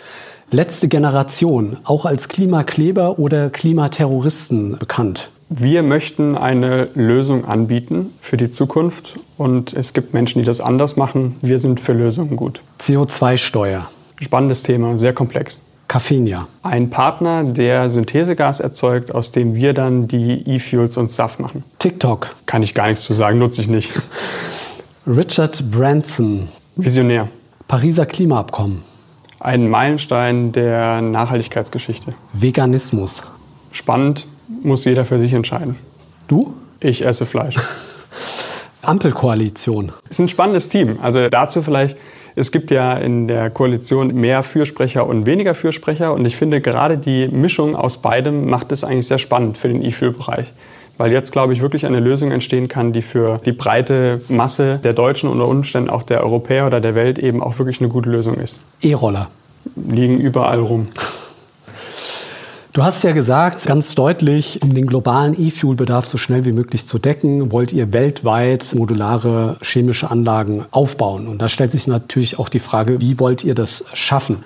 Letzte 0.51 0.89
Generation, 0.89 1.79
auch 1.85 2.05
als 2.05 2.29
Klimakleber 2.29 3.19
oder 3.19 3.51
Klimaterroristen 3.51 4.79
bekannt. 4.79 5.31
Wir 5.57 5.85
möchten 5.85 6.37
eine 6.37 6.89
Lösung 6.97 7.45
anbieten 7.45 8.11
für 8.21 8.37
die 8.37 8.51
Zukunft 8.51 9.21
und 9.39 9.73
es 9.73 9.93
gibt 9.93 10.13
Menschen, 10.13 10.41
die 10.41 10.45
das 10.45 10.61
anders 10.61 10.97
machen. 10.97 11.37
Wir 11.43 11.61
sind 11.61 11.79
für 11.79 11.93
Lösungen 11.93 12.35
gut. 12.35 12.61
CO2-Steuer. 12.81 13.89
Spannendes 14.21 14.65
Thema, 14.65 14.97
sehr 14.97 15.13
komplex. 15.13 15.61
Caffeinia. 15.87 16.49
Ein 16.65 16.91
Partner, 16.91 17.45
der 17.45 17.89
Synthesegas 17.89 18.59
erzeugt, 18.59 19.15
aus 19.15 19.31
dem 19.31 19.55
wir 19.55 19.75
dann 19.75 20.09
die 20.09 20.43
E-Fuels 20.45 20.97
und 20.97 21.13
Saft 21.13 21.39
machen. 21.39 21.63
TikTok. 21.79 22.35
Kann 22.47 22.65
ich 22.65 22.75
gar 22.75 22.89
nichts 22.89 23.05
zu 23.05 23.13
sagen, 23.13 23.39
nutze 23.39 23.61
ich 23.61 23.69
nicht. 23.69 23.93
Richard 25.07 25.71
Branson. 25.71 26.49
Visionär. 26.75 27.29
Pariser 27.69 28.07
Klimaabkommen. 28.07 28.83
Ein 29.39 29.69
Meilenstein 29.71 30.51
der 30.51 31.01
Nachhaltigkeitsgeschichte. 31.01 32.13
Veganismus. 32.33 33.23
Spannend, 33.71 34.27
muss 34.63 34.85
jeder 34.85 35.05
für 35.05 35.19
sich 35.19 35.33
entscheiden. 35.33 35.77
Du? 36.29 36.55
Ich 36.81 37.05
esse 37.05 37.27
Fleisch. 37.27 37.57
Ampelkoalition? 38.83 39.93
Es 40.05 40.17
ist 40.17 40.21
ein 40.21 40.29
spannendes 40.29 40.69
Team. 40.69 40.99
Also 41.01 41.29
dazu 41.29 41.63
vielleicht 41.63 41.97
es 42.37 42.51
gibt 42.51 42.73
ja 42.73 42.95
in 42.95 43.29
der 43.29 43.49
Koalition 43.51 44.13
mehr 44.13 44.43
Fürsprecher 44.43 45.07
und 45.07 45.25
weniger 45.25 45.55
Fürsprecher. 45.55 46.13
Und 46.13 46.27
ich 46.27 46.37
finde, 46.37 46.61
gerade 46.61 46.99
die 46.99 47.29
Mischung 47.29 47.77
aus 47.77 47.99
beidem 47.99 48.51
macht 48.51 48.73
es 48.73 48.83
eigentlich 48.83 49.07
sehr 49.07 49.19
spannend 49.19 49.57
für 49.57 49.69
den 49.69 49.85
E-Fuel-Bereich. 49.85 50.53
Weil 50.97 51.13
jetzt, 51.13 51.33
glaube 51.33 51.53
ich, 51.53 51.63
wirklich 51.63 51.87
eine 51.87 52.01
Lösung 52.01 52.33
entstehen 52.33 52.69
kann, 52.69 52.93
die 52.93 53.03
für 53.03 53.41
die 53.45 53.53
breite 53.53 54.21
Masse 54.29 54.81
der 54.83 54.93
Deutschen 54.93 55.29
und 55.29 55.41
unter 55.41 55.49
Umständen 55.49 55.91
auch 55.91 56.03
der 56.03 56.23
Europäer 56.23 56.67
oder 56.67 56.81
der 56.81 56.95
Welt 56.95 57.19
eben 57.19 57.43
auch 57.43 57.59
wirklich 57.59 57.81
eine 57.81 57.89
gute 57.89 58.11
Lösung 58.11 58.35
ist. 58.35 58.59
E-Roller. 58.83 59.29
Liegen 59.77 60.19
überall 60.19 60.61
rum. 60.61 60.89
Du 62.75 62.83
hast 62.83 63.05
ja 63.05 63.13
gesagt, 63.13 63.67
ganz 63.67 63.95
deutlich, 63.95 64.61
um 64.61 64.75
den 64.75 64.89
globalen 64.89 65.41
E-Fuel-Bedarf 65.41 66.07
so 66.07 66.19
schnell 66.19 66.45
wie 66.45 66.51
möglich 66.51 66.89
zu 66.89 66.99
decken, 66.99 67.53
wollt 67.53 67.73
ihr 67.73 67.93
weltweit 67.93 68.75
modulare 68.75 69.59
chemische 69.63 70.11
Anlagen 70.11 70.67
aufbauen. 70.73 71.29
Und 71.29 71.41
da 71.41 71.49
stellt 71.49 71.71
sich 71.71 71.87
natürlich 71.87 72.37
auch 72.41 72.49
die 72.49 72.59
Frage, 72.59 73.01
wie 73.01 73.21
wollt 73.21 73.45
ihr 73.45 73.55
das 73.55 73.85
schaffen? 73.93 74.39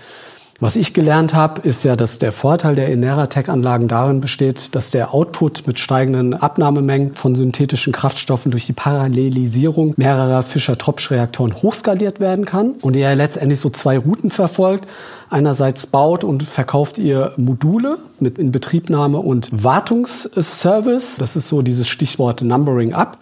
Was 0.61 0.75
ich 0.75 0.93
gelernt 0.93 1.35
habe, 1.35 1.61
ist 1.61 1.85
ja, 1.85 1.95
dass 1.95 2.19
der 2.19 2.33
Vorteil 2.33 2.75
der 2.75 2.89
Eneratec-Anlagen 2.89 3.87
darin 3.87 4.21
besteht, 4.21 4.75
dass 4.75 4.91
der 4.91 5.15
Output 5.15 5.69
mit 5.69 5.79
steigenden 5.79 6.35
Abnahmemengen 6.35 7.15
von 7.15 7.37
synthetischen 7.37 7.93
Kraftstoffen 7.93 8.51
durch 8.51 8.67
die 8.67 8.73
Parallelisierung 8.73 9.95
mehrerer 9.97 10.43
Fischer-Tropsch-Reaktoren 10.43 11.55
hochskaliert 11.55 12.19
werden 12.19 12.45
kann 12.45 12.73
und 12.83 12.97
ihr 12.97 13.15
letztendlich 13.15 13.61
so 13.61 13.71
zwei 13.71 13.99
Routen 13.99 14.31
verfolgt. 14.31 14.89
Einerseits 15.31 15.87
baut 15.87 16.25
und 16.25 16.43
verkauft 16.43 16.99
ihr 16.99 17.35
Module 17.37 17.99
mit 18.19 18.37
Inbetriebnahme 18.37 19.19
und 19.19 19.51
Wartungsservice. 19.53 21.19
Das 21.19 21.37
ist 21.37 21.47
so 21.47 21.63
dieses 21.63 21.87
Stichwort 21.87 22.43
Numbering 22.43 22.95
Up. 22.95 23.19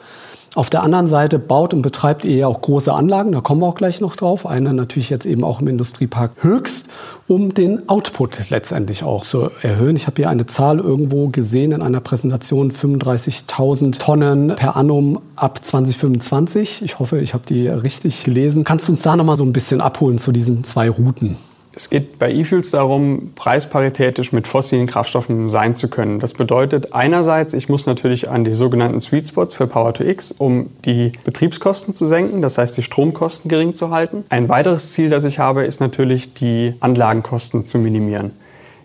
Auf 0.56 0.70
der 0.70 0.82
anderen 0.82 1.06
Seite 1.06 1.38
baut 1.38 1.74
und 1.74 1.82
betreibt 1.82 2.24
ihr 2.24 2.34
ja 2.34 2.46
auch 2.46 2.62
große 2.62 2.90
Anlagen, 2.90 3.30
da 3.30 3.42
kommen 3.42 3.60
wir 3.60 3.66
auch 3.66 3.74
gleich 3.74 4.00
noch 4.00 4.16
drauf. 4.16 4.46
Eine 4.46 4.72
natürlich 4.72 5.10
jetzt 5.10 5.26
eben 5.26 5.44
auch 5.44 5.60
im 5.60 5.68
Industriepark 5.68 6.30
Höchst, 6.40 6.88
um 7.28 7.52
den 7.52 7.90
Output 7.90 8.48
letztendlich 8.48 9.04
auch 9.04 9.22
zu 9.22 9.50
erhöhen. 9.60 9.96
Ich 9.96 10.06
habe 10.06 10.16
hier 10.16 10.30
eine 10.30 10.46
Zahl 10.46 10.78
irgendwo 10.78 11.28
gesehen 11.28 11.72
in 11.72 11.82
einer 11.82 12.00
Präsentation, 12.00 12.72
35.000 12.72 13.98
Tonnen 13.98 14.54
per 14.56 14.76
annum 14.76 15.20
ab 15.36 15.62
2025. 15.62 16.80
Ich 16.80 17.00
hoffe, 17.00 17.18
ich 17.18 17.34
habe 17.34 17.44
die 17.46 17.68
richtig 17.68 18.24
gelesen. 18.24 18.64
Kannst 18.64 18.88
du 18.88 18.92
uns 18.92 19.02
da 19.02 19.14
noch 19.14 19.26
mal 19.26 19.36
so 19.36 19.44
ein 19.44 19.52
bisschen 19.52 19.82
abholen 19.82 20.16
zu 20.16 20.32
diesen 20.32 20.64
zwei 20.64 20.88
Routen? 20.88 21.36
Es 21.78 21.90
geht 21.90 22.18
bei 22.18 22.32
E-Fuels 22.32 22.70
darum, 22.70 23.32
preisparitätisch 23.34 24.32
mit 24.32 24.48
fossilen 24.48 24.86
Kraftstoffen 24.86 25.50
sein 25.50 25.74
zu 25.74 25.88
können. 25.88 26.20
Das 26.20 26.32
bedeutet 26.32 26.94
einerseits, 26.94 27.52
ich 27.52 27.68
muss 27.68 27.84
natürlich 27.84 28.30
an 28.30 28.44
die 28.44 28.52
sogenannten 28.52 28.98
Sweet 28.98 29.28
Spots 29.28 29.52
für 29.52 29.66
Power 29.66 29.92
to 29.92 30.02
X, 30.02 30.32
um 30.32 30.70
die 30.86 31.12
Betriebskosten 31.24 31.92
zu 31.92 32.06
senken, 32.06 32.40
das 32.40 32.56
heißt 32.56 32.78
die 32.78 32.82
Stromkosten 32.82 33.50
gering 33.50 33.74
zu 33.74 33.90
halten. 33.90 34.24
Ein 34.30 34.48
weiteres 34.48 34.92
Ziel, 34.92 35.10
das 35.10 35.24
ich 35.24 35.38
habe, 35.38 35.66
ist 35.66 35.80
natürlich 35.80 36.32
die 36.32 36.72
Anlagenkosten 36.80 37.62
zu 37.62 37.76
minimieren. 37.76 38.30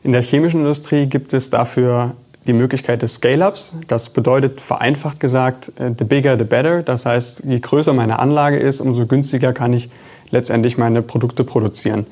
In 0.04 0.12
der 0.12 0.22
chemischen 0.22 0.60
Industrie 0.60 1.06
gibt 1.06 1.32
es 1.32 1.50
dafür 1.50 2.12
die 2.46 2.54
Möglichkeit 2.54 3.04
des 3.04 3.14
Scale-Ups. 3.14 3.72
Das 3.88 4.10
bedeutet 4.10 4.60
vereinfacht 4.60 5.22
gesagt, 5.22 5.72
äh, 5.80 5.92
the 5.98 6.04
bigger 6.04 6.38
the 6.38 6.44
better. 6.44 6.84
Das 6.84 7.06
heißt, 7.06 7.44
je 7.46 7.60
größer 7.60 7.94
meine 7.94 8.20
Anlage 8.20 8.58
ist, 8.58 8.82
umso 8.82 9.06
günstiger 9.06 9.54
kann 9.54 9.72
ich 9.72 9.90
letztendlich 10.30 10.78
meine 10.78 11.02
Produkte 11.02 11.46
produzieren. 11.46 12.06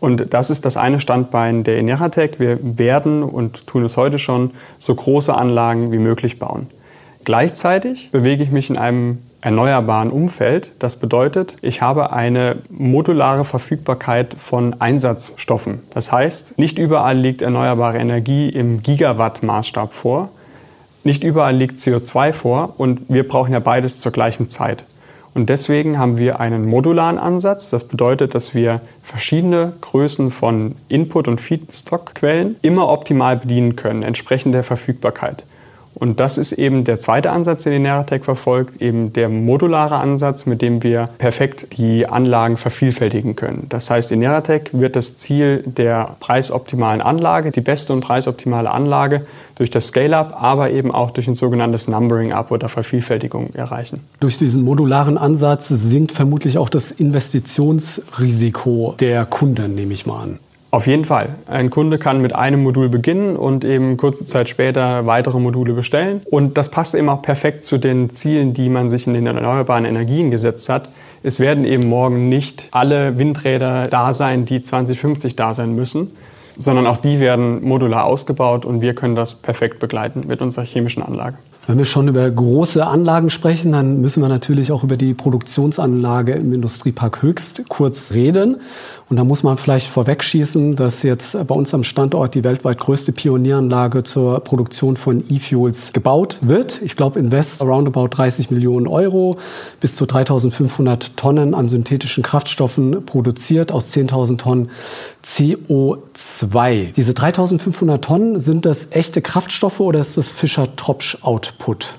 Und 0.00 0.32
das 0.32 0.50
ist 0.50 0.64
das 0.64 0.76
eine 0.76 1.00
Standbein 1.00 1.64
der 1.64 1.78
Eneratec. 1.78 2.38
Wir 2.38 2.58
werden 2.78 3.22
und 3.22 3.66
tun 3.66 3.84
es 3.84 3.96
heute 3.96 4.18
schon 4.18 4.52
so 4.78 4.94
große 4.94 5.34
Anlagen 5.34 5.90
wie 5.90 5.98
möglich 5.98 6.38
bauen. 6.38 6.68
Gleichzeitig 7.24 8.10
bewege 8.10 8.42
ich 8.42 8.50
mich 8.50 8.70
in 8.70 8.78
einem 8.78 9.18
erneuerbaren 9.40 10.10
Umfeld. 10.10 10.72
Das 10.78 10.96
bedeutet, 10.96 11.56
ich 11.62 11.82
habe 11.82 12.12
eine 12.12 12.56
modulare 12.70 13.44
Verfügbarkeit 13.44 14.34
von 14.38 14.80
Einsatzstoffen. 14.80 15.80
Das 15.94 16.10
heißt, 16.10 16.58
nicht 16.58 16.78
überall 16.78 17.16
liegt 17.16 17.42
erneuerbare 17.42 17.98
Energie 17.98 18.48
im 18.48 18.82
Gigawatt-Maßstab 18.82 19.92
vor. 19.92 20.30
Nicht 21.04 21.22
überall 21.22 21.54
liegt 21.54 21.78
CO2 21.78 22.32
vor 22.32 22.74
und 22.78 23.02
wir 23.08 23.26
brauchen 23.26 23.52
ja 23.52 23.60
beides 23.60 24.00
zur 24.00 24.12
gleichen 24.12 24.50
Zeit. 24.50 24.84
Und 25.34 25.48
deswegen 25.48 25.98
haben 25.98 26.18
wir 26.18 26.40
einen 26.40 26.66
modularen 26.66 27.18
Ansatz. 27.18 27.70
Das 27.70 27.84
bedeutet, 27.84 28.34
dass 28.34 28.54
wir 28.54 28.80
verschiedene 29.02 29.74
Größen 29.80 30.30
von 30.30 30.74
Input- 30.88 31.28
und 31.28 31.40
Feedstock-Quellen 31.40 32.56
immer 32.62 32.88
optimal 32.88 33.36
bedienen 33.36 33.76
können, 33.76 34.02
entsprechend 34.02 34.54
der 34.54 34.64
Verfügbarkeit. 34.64 35.44
Und 35.98 36.20
das 36.20 36.38
ist 36.38 36.52
eben 36.52 36.84
der 36.84 37.00
zweite 37.00 37.32
Ansatz, 37.32 37.64
den 37.64 37.72
die 37.72 37.78
Neratec 37.80 38.24
verfolgt, 38.24 38.80
eben 38.80 39.12
der 39.12 39.28
modulare 39.28 39.96
Ansatz, 39.96 40.46
mit 40.46 40.62
dem 40.62 40.82
wir 40.82 41.08
perfekt 41.18 41.76
die 41.76 42.06
Anlagen 42.06 42.56
vervielfältigen 42.56 43.34
können. 43.34 43.66
Das 43.68 43.90
heißt, 43.90 44.12
in 44.12 44.20
Neratec 44.20 44.70
wird 44.72 44.94
das 44.94 45.16
Ziel 45.16 45.64
der 45.66 46.16
preisoptimalen 46.20 47.02
Anlage, 47.02 47.50
die 47.50 47.60
beste 47.60 47.92
und 47.92 48.00
preisoptimale 48.00 48.70
Anlage, 48.70 49.26
durch 49.56 49.70
das 49.70 49.88
Scale-up, 49.88 50.40
aber 50.40 50.70
eben 50.70 50.92
auch 50.92 51.10
durch 51.10 51.26
ein 51.26 51.34
sogenanntes 51.34 51.88
Numbering-up 51.88 52.52
oder 52.52 52.68
Vervielfältigung 52.68 53.50
erreichen. 53.54 54.04
Durch 54.20 54.38
diesen 54.38 54.62
modularen 54.62 55.18
Ansatz 55.18 55.66
sinkt 55.66 56.12
vermutlich 56.12 56.58
auch 56.58 56.68
das 56.68 56.92
Investitionsrisiko 56.92 58.94
der 59.00 59.26
Kunden, 59.26 59.74
nehme 59.74 59.94
ich 59.94 60.06
mal 60.06 60.22
an. 60.22 60.38
Auf 60.70 60.86
jeden 60.86 61.06
Fall. 61.06 61.30
Ein 61.46 61.70
Kunde 61.70 61.98
kann 61.98 62.20
mit 62.20 62.34
einem 62.34 62.62
Modul 62.62 62.90
beginnen 62.90 63.36
und 63.36 63.64
eben 63.64 63.96
kurze 63.96 64.26
Zeit 64.26 64.50
später 64.50 65.06
weitere 65.06 65.40
Module 65.40 65.72
bestellen. 65.72 66.20
Und 66.30 66.58
das 66.58 66.68
passt 66.68 66.94
eben 66.94 67.08
auch 67.08 67.22
perfekt 67.22 67.64
zu 67.64 67.78
den 67.78 68.10
Zielen, 68.10 68.52
die 68.52 68.68
man 68.68 68.90
sich 68.90 69.06
in 69.06 69.14
den 69.14 69.26
erneuerbaren 69.26 69.86
Energien 69.86 70.30
gesetzt 70.30 70.68
hat. 70.68 70.90
Es 71.22 71.40
werden 71.40 71.64
eben 71.64 71.88
morgen 71.88 72.28
nicht 72.28 72.68
alle 72.70 73.16
Windräder 73.18 73.88
da 73.88 74.12
sein, 74.12 74.44
die 74.44 74.60
2050 74.60 75.36
da 75.36 75.54
sein 75.54 75.74
müssen, 75.74 76.10
sondern 76.58 76.86
auch 76.86 76.98
die 76.98 77.18
werden 77.18 77.64
modular 77.64 78.04
ausgebaut 78.04 78.66
und 78.66 78.82
wir 78.82 78.94
können 78.94 79.14
das 79.14 79.34
perfekt 79.34 79.78
begleiten 79.78 80.24
mit 80.26 80.42
unserer 80.42 80.64
chemischen 80.64 81.02
Anlage. 81.02 81.38
Wenn 81.68 81.76
wir 81.76 81.84
schon 81.84 82.08
über 82.08 82.30
große 82.30 82.86
Anlagen 82.86 83.28
sprechen, 83.28 83.72
dann 83.72 84.00
müssen 84.00 84.22
wir 84.22 84.28
natürlich 84.30 84.72
auch 84.72 84.84
über 84.84 84.96
die 84.96 85.12
Produktionsanlage 85.12 86.32
im 86.32 86.54
Industriepark 86.54 87.20
Höchst 87.20 87.68
kurz 87.68 88.12
reden. 88.12 88.56
Und 89.08 89.16
da 89.16 89.24
muss 89.24 89.42
man 89.42 89.56
vielleicht 89.56 89.86
vorwegschießen, 89.88 90.76
dass 90.76 91.02
jetzt 91.02 91.46
bei 91.46 91.54
uns 91.54 91.72
am 91.72 91.82
Standort 91.82 92.34
die 92.34 92.44
weltweit 92.44 92.78
größte 92.78 93.12
Pionieranlage 93.12 94.04
zur 94.04 94.40
Produktion 94.40 94.98
von 94.98 95.24
E-Fuels 95.26 95.94
gebaut 95.94 96.40
wird. 96.42 96.82
Ich 96.82 96.94
glaube, 96.94 97.18
invest 97.18 97.62
roundabout 97.62 98.08
30 98.08 98.50
Millionen 98.50 98.86
Euro, 98.86 99.38
bis 99.80 99.96
zu 99.96 100.04
3500 100.04 101.16
Tonnen 101.16 101.54
an 101.54 101.70
synthetischen 101.70 102.22
Kraftstoffen 102.22 103.06
produziert 103.06 103.72
aus 103.72 103.94
10.000 103.94 104.36
Tonnen 104.36 104.70
CO2. 105.24 106.92
Diese 106.92 107.14
3500 107.14 108.04
Tonnen, 108.04 108.40
sind 108.40 108.66
das 108.66 108.88
echte 108.90 109.22
Kraftstoffe 109.22 109.80
oder 109.80 110.00
ist 110.00 110.18
das 110.18 110.30
Fischer-Tropsch-Output? 110.30 111.94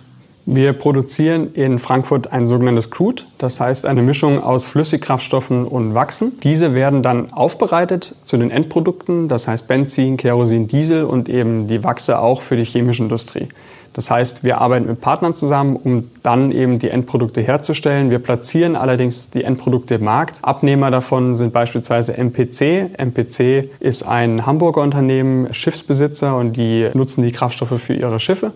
Wir 0.51 0.73
produzieren 0.73 1.53
in 1.53 1.77
Frankfurt 1.77 2.33
ein 2.33 2.47
sogenanntes 2.47 2.89
Crude, 2.89 3.21
das 3.37 3.59
heißt 3.59 3.85
eine 3.85 4.01
Mischung 4.01 4.41
aus 4.41 4.65
Flüssigkraftstoffen 4.65 5.63
und 5.63 5.93
Wachsen. 5.93 6.39
Diese 6.41 6.73
werden 6.73 7.03
dann 7.03 7.31
aufbereitet 7.31 8.15
zu 8.23 8.35
den 8.35 8.49
Endprodukten, 8.49 9.27
das 9.27 9.47
heißt 9.47 9.67
Benzin, 9.67 10.17
Kerosin, 10.17 10.67
Diesel 10.67 11.03
und 11.03 11.29
eben 11.29 11.67
die 11.67 11.83
Wachse 11.83 12.17
auch 12.17 12.41
für 12.41 12.57
die 12.57 12.65
chemische 12.65 13.03
Industrie. 13.03 13.47
Das 13.93 14.09
heißt, 14.09 14.43
wir 14.43 14.59
arbeiten 14.59 14.87
mit 14.87 15.01
Partnern 15.01 15.35
zusammen, 15.35 15.75
um 15.75 16.09
dann 16.23 16.51
eben 16.51 16.79
die 16.79 16.89
Endprodukte 16.89 17.41
herzustellen. 17.41 18.09
Wir 18.09 18.17
platzieren 18.17 18.75
allerdings 18.75 19.29
die 19.29 19.43
Endprodukte 19.43 19.95
im 19.95 20.05
Markt. 20.05 20.39
Abnehmer 20.41 20.89
davon 20.89 21.35
sind 21.35 21.53
beispielsweise 21.53 22.17
MPC. 22.17 22.97
MPC 22.97 23.69
ist 23.79 24.01
ein 24.01 24.47
Hamburger 24.47 24.81
Unternehmen, 24.81 25.53
Schiffsbesitzer 25.53 26.35
und 26.35 26.53
die 26.53 26.89
nutzen 26.95 27.21
die 27.21 27.31
Kraftstoffe 27.31 27.79
für 27.79 27.93
ihre 27.93 28.19
Schiffe. 28.19 28.51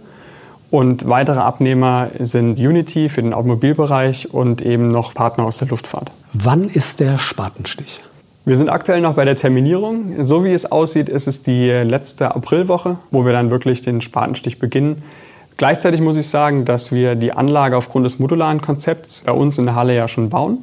Und 0.73 1.07
weitere 1.07 1.39
Abnehmer 1.39 2.09
sind 2.17 2.57
Unity 2.57 3.07
für 3.07 3.21
den 3.21 3.31
Automobilbereich 3.31 4.33
und 4.33 4.59
eben 4.63 4.87
noch 4.87 5.13
Partner 5.13 5.43
aus 5.43 5.59
der 5.59 5.67
Luftfahrt. 5.67 6.09
Wann 6.33 6.63
ist 6.63 6.99
der 6.99 7.19
Spatenstich? 7.19 8.01
Wir 8.43 8.57
sind 8.57 8.69
aktuell 8.69 8.99
noch 8.99 9.13
bei 9.13 9.23
der 9.23 9.35
Terminierung. 9.35 10.23
So 10.23 10.43
wie 10.43 10.51
es 10.51 10.71
aussieht, 10.71 11.09
ist 11.09 11.27
es 11.27 11.43
die 11.43 11.69
letzte 11.69 12.33
Aprilwoche, 12.33 12.97
wo 13.11 13.23
wir 13.23 13.33
dann 13.33 13.51
wirklich 13.51 13.83
den 13.83 14.01
Spatenstich 14.01 14.57
beginnen. 14.57 15.03
Gleichzeitig 15.57 16.01
muss 16.01 16.17
ich 16.17 16.27
sagen, 16.27 16.65
dass 16.65 16.91
wir 16.91 17.13
die 17.13 17.33
Anlage 17.33 17.77
aufgrund 17.77 18.07
des 18.07 18.17
modularen 18.17 18.59
Konzepts 18.59 19.21
bei 19.27 19.33
uns 19.33 19.59
in 19.59 19.67
der 19.67 19.75
Halle 19.75 19.95
ja 19.95 20.07
schon 20.07 20.31
bauen. 20.31 20.57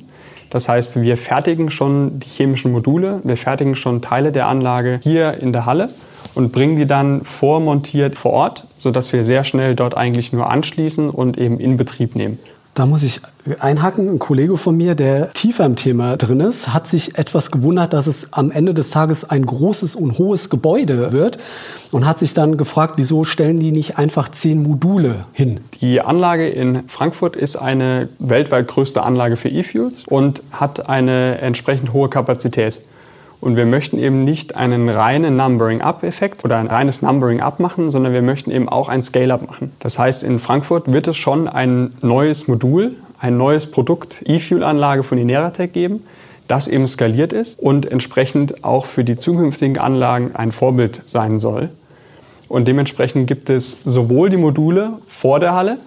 Das 0.51 0.69
heißt, 0.69 1.01
wir 1.03 1.17
fertigen 1.19 1.71
schon 1.71 2.19
die 2.19 2.29
chemischen 2.29 2.73
Module, 2.73 3.21
wir 3.23 3.37
fertigen 3.37 3.77
schon 3.77 4.03
Teile 4.03 4.33
der 4.33 4.49
Anlage 4.49 4.99
hier 5.05 5.35
in 5.35 5.53
der 5.53 5.67
Halle 5.67 5.91
und 6.35 6.53
bringen 6.53 6.77
die 6.77 6.87
dann 6.87 7.23
vormontiert 7.23 8.17
vor 8.17 8.33
Ort, 8.33 8.65
sodass 8.79 9.13
wir 9.13 9.25
sehr 9.25 9.45
schnell 9.45 9.75
dort 9.75 9.97
eigentlich 9.97 10.33
nur 10.33 10.51
anschließen 10.51 11.11
und 11.11 11.39
eben 11.39 11.59
in 11.59 11.77
Betrieb 11.77 12.17
nehmen. 12.17 12.39
Da 12.75 12.87
muss 12.87 13.03
ich 13.03 13.21
einhaken. 13.59 14.09
Ein 14.09 14.19
Kollege 14.19 14.57
von 14.57 14.77
mir, 14.77 14.95
der 14.95 15.33
tiefer 15.33 15.67
im 15.67 15.75
Thema 15.75 16.17
drin 16.17 16.41
ist, 16.41 16.73
hat 16.73 16.87
sich 16.87 17.19
etwas 17.19 17.51
gewundert, 17.51 17.93
dass 17.93 18.07
es 18.07 18.29
am 18.33 18.51
Ende 18.51 18.75
des 18.75 18.91
Tages 18.91 19.29
ein 19.29 19.45
großes 19.45 19.97
und 19.97 20.19
hohes 20.19 20.51
Gebäude 20.51 21.13
wird 21.13 21.39
und 21.91 22.07
hat 22.07 22.19
sich 22.19 22.33
dann 22.33 22.57
gefragt, 22.57 22.95
wieso 22.97 23.25
stellen 23.25 23.59
die 23.59 23.73
nicht 23.73 23.99
einfach 23.99 24.29
zehn 24.29 24.63
Module 24.63 25.27
hin? 25.33 25.61
Die 25.81 26.01
Anlage 26.01 26.49
in 26.49 26.89
Frankfurt 26.89 27.35
ist 27.35 27.57
eine 27.57 28.09
weltweit 28.19 28.69
größte 28.69 29.03
Anlage 29.03 29.37
für 29.37 29.49
E-Fuels 29.49 30.05
und 30.07 30.43
hat 30.53 30.89
eine 30.89 31.39
entsprechend 31.39 31.93
hohe 31.93 32.09
Kapazität. 32.09 32.81
Und 33.41 33.57
wir 33.57 33.65
möchten 33.65 33.99
eben 33.99 34.25
nicht 34.25 34.57
einen 34.57 34.89
reinen 34.89 35.37
Numbering-Up-Effekt 35.37 36.45
oder 36.45 36.59
ein 36.59 36.67
reines 36.67 37.01
Numbering-Up 37.01 37.59
machen, 37.59 37.91
sondern 37.91 38.13
wir 38.13 38.23
möchten 38.23 38.51
eben 38.51 38.69
auch 38.69 38.89
ein 38.89 39.03
Scale-Up 39.03 39.49
machen. 39.49 39.73
Das 39.81 39.99
heißt, 39.99 40.25
in 40.25 40.39
Frankfurt 40.39 40.93
wird 40.93 41.09
es 41.09 41.17
schon 41.17 41.49
ein 41.49 41.95
neues 42.03 42.49
Modul, 42.49 42.97
ein 43.19 43.39
neues 43.39 43.71
Produkt 43.71 44.23
E-Fuel-Anlage 44.27 45.03
von 45.03 45.17
Ineratec 45.17 45.73
geben, 45.73 46.05
das 46.49 46.69
eben 46.69 46.87
skaliert 46.87 47.33
ist 47.33 47.59
und 47.59 47.91
entsprechend 47.91 48.63
auch 48.65 48.85
für 48.85 49.05
die 49.05 49.17
zukünftigen 49.17 49.79
Anlagen 49.79 50.33
ein 50.35 50.53
Vorbild 50.53 51.03
sein 51.07 51.39
soll. 51.39 51.71
Und 52.49 52.67
dementsprechend 52.67 53.27
gibt 53.27 53.49
es 53.49 53.79
sowohl 53.85 54.29
die 54.29 54.37
Module 54.37 54.95
vor 55.07 55.39
der 55.39 55.55
Halle 55.55 55.79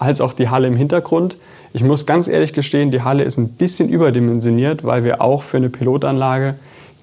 als 0.00 0.20
auch 0.20 0.32
die 0.32 0.48
Halle 0.48 0.66
im 0.66 0.74
Hintergrund. 0.74 1.36
Ich 1.74 1.84
muss 1.84 2.06
ganz 2.06 2.26
ehrlich 2.28 2.54
gestehen, 2.54 2.90
die 2.90 3.02
Halle 3.02 3.22
ist 3.22 3.36
ein 3.36 3.50
bisschen 3.50 3.90
überdimensioniert, 3.90 4.84
weil 4.84 5.04
wir 5.04 5.20
auch 5.20 5.42
für 5.42 5.58
eine 5.58 5.68
Pilotanlage 5.68 6.54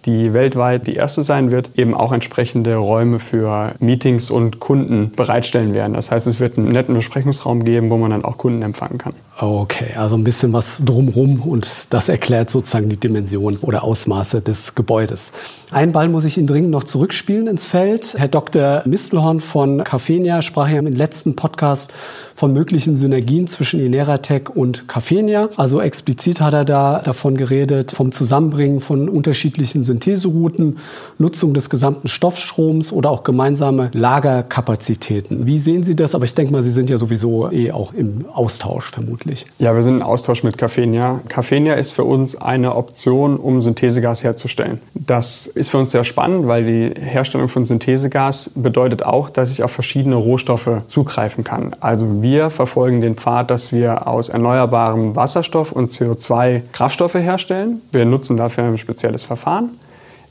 die 0.06 0.34
weltweit 0.34 0.88
die 0.88 0.96
erste 0.96 1.24
sein 1.24 1.52
wird, 1.52 1.72
eben 1.78 1.94
auch 1.94 2.12
entsprechende 2.12 2.76
Räume 2.76 3.20
für 3.20 3.74
Meetings 3.80 4.30
und 4.30 4.60
Kunden 4.60 5.12
bereitstellen 5.16 5.74
werden. 5.74 5.94
Das 5.94 6.12
heißt, 6.12 6.28
es 6.28 6.40
wird 6.40 6.58
einen 6.58 6.70
netten 6.70 6.96
Besprechungsraum 6.96 7.66
geben, 7.66 7.90
wo 7.90 7.98
man 7.98 8.12
dann 8.12 8.26
auch 8.26 8.38
Kunden 8.38 8.62
empfangen 8.62 8.98
kann. 8.98 9.14
Okay, 9.38 9.94
also 9.98 10.16
ein 10.16 10.24
bisschen 10.24 10.54
was 10.54 10.82
drumrum 10.86 11.42
und 11.42 11.88
das 11.90 12.08
erklärt 12.08 12.50
sozusagen 12.50 12.88
die 12.88 12.96
Dimension 12.96 13.58
oder 13.58 13.84
Ausmaße 13.84 14.40
des 14.40 14.76
Gebäudes. 14.76 15.34
Ein 15.72 15.92
Ball 15.92 16.08
muss 16.08 16.24
ich 16.24 16.38
Ihnen 16.38 16.48
dringend 16.48 16.72
noch 16.72 16.86
zurückspielen 16.86 17.48
ins 17.48 17.66
Feld. 17.66 18.16
Herr 18.18 18.30
Dr. 18.30 18.84
Mistelhorn 18.86 19.42
von 19.42 19.84
Cafenia 19.84 20.42
sprach 20.42 20.70
ja 20.70 20.80
im 20.80 20.88
letzten 20.88 21.36
Podcast 21.36 21.92
von 22.34 22.54
möglichen 22.54 22.96
Synergien 22.96 23.48
zwischen 23.48 23.82
Ineratec 23.82 24.56
und 24.56 24.88
Cafenia. 24.88 25.50
Also 25.58 25.82
explizit 25.82 26.40
hat 26.40 26.54
er 26.54 26.64
da 26.64 27.00
davon 27.00 27.36
geredet, 27.36 27.92
vom 27.92 28.14
Zusammenbringen 28.14 28.80
von 28.80 29.10
unterschiedlichen 29.10 29.84
Syntheserouten, 29.84 30.78
Nutzung 31.18 31.54
des 31.54 31.70
gesamten 31.70 32.08
Stoffstroms 32.08 32.94
oder 32.94 33.10
auch 33.10 33.26
gemeinsame 33.26 33.90
Lagerkapazitäten. 33.92 35.46
Wie 35.46 35.60
sehen 35.60 35.84
Sie 35.84 35.98
das? 35.98 36.16
Aber 36.16 36.24
ich 36.24 36.36
denke 36.36 36.54
mal, 36.54 36.64
Sie 36.64 36.72
sind 36.72 36.90
ja 36.90 36.98
sowieso 36.98 37.52
eh 37.52 37.74
auch 37.74 37.94
im 37.94 38.26
Austausch 38.32 38.86
vermutlich 38.92 39.25
vermutlich. 39.26 39.46
Ja, 39.60 39.76
wir 39.76 39.82
sind 39.82 39.98
im 39.98 40.02
Austausch 40.02 40.44
mit 40.44 40.58
Cafenia. 40.58 41.22
Cafenia 41.28 41.76
ist 41.76 41.92
für 41.92 42.04
uns 42.04 42.36
eine 42.36 42.76
Option, 42.76 43.38
um 43.38 43.62
Synthesegas 43.62 44.24
herzustellen. 44.24 44.80
Das 44.94 45.48
ist 45.48 45.70
für 45.70 45.78
uns 45.78 45.92
sehr 45.92 46.04
spannend, 46.04 46.48
weil 46.48 46.66
die 46.66 47.02
Herstellung 47.02 47.48
von 47.48 47.66
Synthesegas 47.66 48.52
bedeutet 48.56 49.04
auch, 49.04 49.30
dass 49.30 49.52
ich 49.52 49.64
auf 49.64 49.72
verschiedene 49.72 50.16
Rohstoffe 50.16 50.70
zugreifen 50.88 51.44
kann. 51.44 51.76
Also 51.80 52.22
wir 52.22 52.50
verfolgen 52.50 53.02
den 53.02 53.16
Pfad, 53.16 53.50
dass 53.50 53.72
wir 53.72 54.08
aus 54.08 54.30
erneuerbarem 54.30 55.16
Wasserstoff 55.16 55.72
und 55.72 55.92
CO2 55.92 56.62
Kraftstoffe 56.72 57.16
herstellen. 57.16 57.82
Wir 57.92 58.06
nutzen 58.06 58.38
dafür 58.38 58.66
ein 58.66 58.78
spezielles 58.78 59.24
Verfahren. 59.24 59.72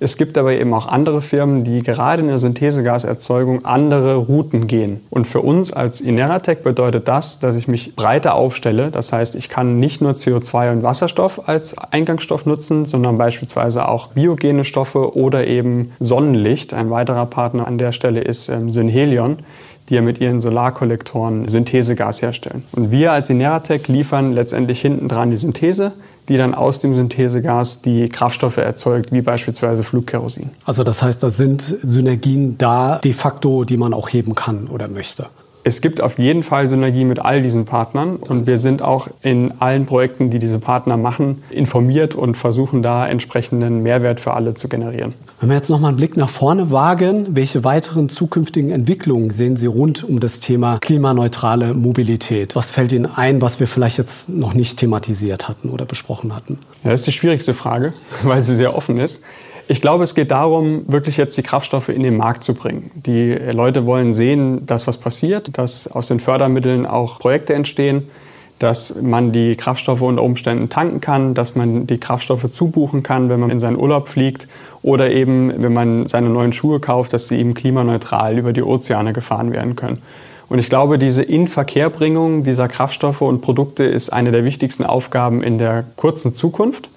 Es 0.05 0.19
gibt 0.19 0.37
aber 0.37 0.53
eben 0.53 0.75
auch 0.75 0.87
andere 0.87 1.23
Firmen, 1.23 1.65
die 1.65 1.83
gerade 1.83 2.21
in 2.21 2.29
der 2.29 2.37
Synthesegaserzeugung 2.37 3.65
andere 3.65 4.17
Routen 4.17 4.67
gehen. 4.67 5.01
Und 5.09 5.27
für 5.27 5.41
uns 5.41 5.73
als 5.73 6.03
Ineratec 6.03 6.63
bedeutet 6.63 7.09
das, 7.09 7.39
dass 7.39 7.57
ich 7.57 7.69
mich 7.69 7.97
breiter 7.97 8.35
aufstelle. 8.35 8.91
Das 8.91 9.15
heißt, 9.15 9.35
ich 9.35 9.49
kann 9.49 9.81
nicht 9.81 10.03
nur 10.03 10.13
CO2 10.13 10.73
und 10.73 10.83
Wasserstoff 10.83 11.49
als 11.49 11.79
Eingangsstoff 11.79 12.45
nutzen, 12.45 12.85
sondern 12.85 13.17
beispielsweise 13.17 13.89
auch 13.89 14.09
biogene 14.09 14.67
Stoffe 14.67 15.17
oder 15.17 15.47
eben 15.47 15.93
Sonnenlicht. 16.01 16.75
Ein 16.75 16.91
weiterer 16.91 17.25
Partner 17.25 17.67
an 17.67 17.79
der 17.79 17.93
Stelle 17.93 18.21
ist 18.21 18.51
ähm, 18.51 18.75
Synhelion 18.75 19.39
die 19.91 19.97
ja 19.97 20.01
mit 20.01 20.19
ihren 20.19 20.41
Solarkollektoren 20.41 21.47
Synthesegas 21.47 22.23
herstellen. 22.23 22.65
Und 22.73 22.91
wir 22.91 23.13
als 23.13 23.29
Ineratec 23.29 23.87
liefern 23.89 24.33
letztendlich 24.33 24.81
hinten 24.81 25.09
dran 25.09 25.31
die 25.31 25.37
Synthese, 25.37 25.93
die 26.29 26.37
dann 26.37 26.55
aus 26.55 26.79
dem 26.79 26.95
Synthesegas 26.95 27.83
die 27.83 28.09
Kraftstoffe 28.09 28.57
erzeugt, 28.57 29.13
wie 29.13 29.21
beispielsweise 29.21 29.83
Flugkerosin. 29.83 30.51
Also 30.65 30.85
das 30.85 31.03
heißt, 31.03 31.23
da 31.23 31.31
sind 31.31 31.77
Synergien 31.83 32.59
da 32.59 32.99
de 32.99 33.13
facto, 33.13 33.65
die 33.65 33.77
man 33.77 33.93
auch 33.95 34.09
heben 34.09 34.35
kann 34.35 34.69
oder 34.69 34.89
möchte. 34.89 35.27
Es 35.67 35.81
gibt 35.81 36.03
auf 36.03 36.19
jeden 36.19 36.43
Fall 36.43 36.69
Synergie 36.69 37.07
mit 37.07 37.21
all 37.21 37.41
diesen 37.41 37.65
Partnern 37.65 38.17
und 38.17 38.47
wir 38.47 38.59
sind 38.59 38.83
auch 38.83 39.09
in 39.23 39.51
allen 39.61 39.87
Projekten, 39.87 40.29
die 40.29 40.39
diese 40.39 40.59
Partner 40.59 40.99
machen, 40.99 41.43
informiert 41.49 42.15
und 42.15 42.37
versuchen 42.37 42.83
da 42.83 43.09
entsprechenden 43.09 43.83
Mehrwert 43.83 44.21
für 44.21 44.35
alle 44.35 44.53
zu 44.53 44.69
generieren. 44.69 45.15
Wenn 45.41 45.49
wir 45.49 45.57
jetzt 45.57 45.69
noch 45.69 45.81
mal 45.81 45.89
einen 45.89 45.97
Blick 45.97 46.17
nach 46.17 46.29
vorne 46.29 46.71
wagen, 46.71 47.35
welche 47.35 47.65
weiteren 47.65 48.09
zukünftigen 48.09 48.71
Entwicklungen 48.71 49.31
sehen 49.31 49.57
Sie 49.57 49.67
rund 49.67 50.05
um 50.05 50.21
das 50.21 50.41
Thema 50.41 50.79
klimaneutrale 50.81 51.75
Mobilität? 51.75 52.55
Was 52.55 52.71
fällt 52.71 52.93
Ihnen 52.93 53.07
ein, 53.07 53.43
was 53.43 53.59
wir 53.59 53.67
vielleicht 53.67 53.99
jetzt 53.99 54.29
noch 54.29 54.55
nicht 54.55 54.79
thematisiert 54.79 55.49
hatten 55.49 55.71
oder 55.71 55.87
besprochen 55.87 56.35
hatten? 56.35 56.59
Ja, 56.85 56.93
das 56.93 57.01
ist 57.01 57.09
die 57.09 57.13
schwierigste 57.13 57.53
Frage, 57.53 57.93
weil 58.23 58.45
sie 58.45 58.57
sehr 58.57 58.77
offen 58.77 58.99
ist. 58.99 59.23
Ich 59.67 59.81
glaube, 59.81 60.05
es 60.05 60.15
geht 60.15 60.31
darum, 60.31 60.85
wirklich 60.87 61.17
jetzt 61.17 61.37
die 61.37 61.43
Kraftstoffe 61.43 61.89
in 61.89 62.03
den 62.03 62.17
Markt 62.17 62.45
zu 62.45 62.55
bringen. 62.55 62.91
Die 62.95 63.33
Leute 63.33 63.87
wollen 63.87 64.15
sehen, 64.15 64.67
dass 64.67 64.87
was 64.87 64.99
passiert, 64.99 65.59
dass 65.59 65.89
aus 65.89 66.09
den 66.09 66.21
Fördermitteln 66.21 66.87
auch 66.87 67.19
Projekte 67.19 67.55
entstehen, 67.55 68.09
dass 68.59 68.95
man 69.01 69.33
die 69.33 69.57
Kraftstoffe 69.57 70.03
unter 70.03 70.23
Umständen 70.23 70.69
tanken 70.69 71.01
kann, 71.01 71.35
dass 71.35 71.55
man 71.55 71.87
die 71.87 71.99
Kraftstoffe 71.99 72.51
zubuchen 72.51 73.03
kann, 73.03 73.29
wenn 73.29 73.41
man 73.41 73.51
in 73.51 73.61
seinen 73.61 73.77
Urlaub 73.77 74.09
fliegt 74.09 74.49
oder 74.83 75.11
eben, 75.11 75.53
wenn 75.63 75.73
man 75.73 76.07
seine 76.07 76.29
neuen 76.29 76.53
Schuhe 76.53 76.81
kauft, 76.81 77.13
dass 77.13 77.29
sie 77.29 77.39
eben 77.39 77.55
klimaneutral 77.55 78.39
über 78.39 78.53
die 78.53 78.63
Ozeane 78.63 79.13
gefahren 79.13 79.53
werden 79.53 79.77
können. 79.77 79.99
Und 80.49 80.59
ich 80.59 80.69
glaube, 80.69 80.99
diese 80.99 81.23
Inverkehrbringung 81.23 82.45
dieser 82.45 82.69
Kraftstoffe 82.69 83.23
und 83.23 83.41
Produkte 83.41 83.85
ist 83.85 84.13
eine 84.13 84.31
der 84.31 84.45
wichtigsten 84.45 84.85
Aufgaben 84.85 85.43
in 85.43 85.59
der 85.59 85.85
kurzen 85.97 86.33
Zukunft. 86.33 86.91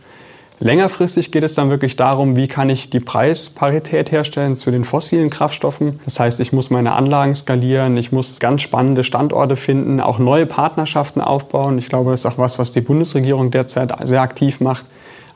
Längerfristig 0.60 1.32
geht 1.32 1.44
es 1.44 1.54
dann 1.54 1.70
wirklich 1.70 1.98
darum, 1.98 2.36
wie 2.36 2.48
kann 2.48 2.72
ich 2.72 2.90
die 2.90 3.00
Preisparität 3.00 4.12
herstellen 4.12 4.58
zu 4.58 4.72
den 4.72 4.86
fossilen 4.86 5.30
Kraftstoffen. 5.30 6.00
Das 6.04 6.20
heißt, 6.20 6.40
ich 6.40 6.52
muss 6.52 6.72
meine 6.72 6.94
Anlagen 6.94 7.36
skalieren, 7.36 7.96
ich 7.96 8.12
muss 8.12 8.40
ganz 8.40 8.64
spannende 8.64 9.04
Standorte 9.04 9.56
finden, 9.56 10.02
auch 10.02 10.18
neue 10.18 10.48
Partnerschaften 10.48 11.22
aufbauen. 11.22 11.78
Ich 11.78 11.90
glaube, 11.90 12.10
das 12.10 12.22
ist 12.22 12.26
auch 12.26 12.40
was, 12.40 12.58
was 12.58 12.72
die 12.72 12.82
Bundesregierung 12.82 13.52
derzeit 13.52 13.94
sehr 14.08 14.22
aktiv 14.22 14.60
macht. 14.60 14.86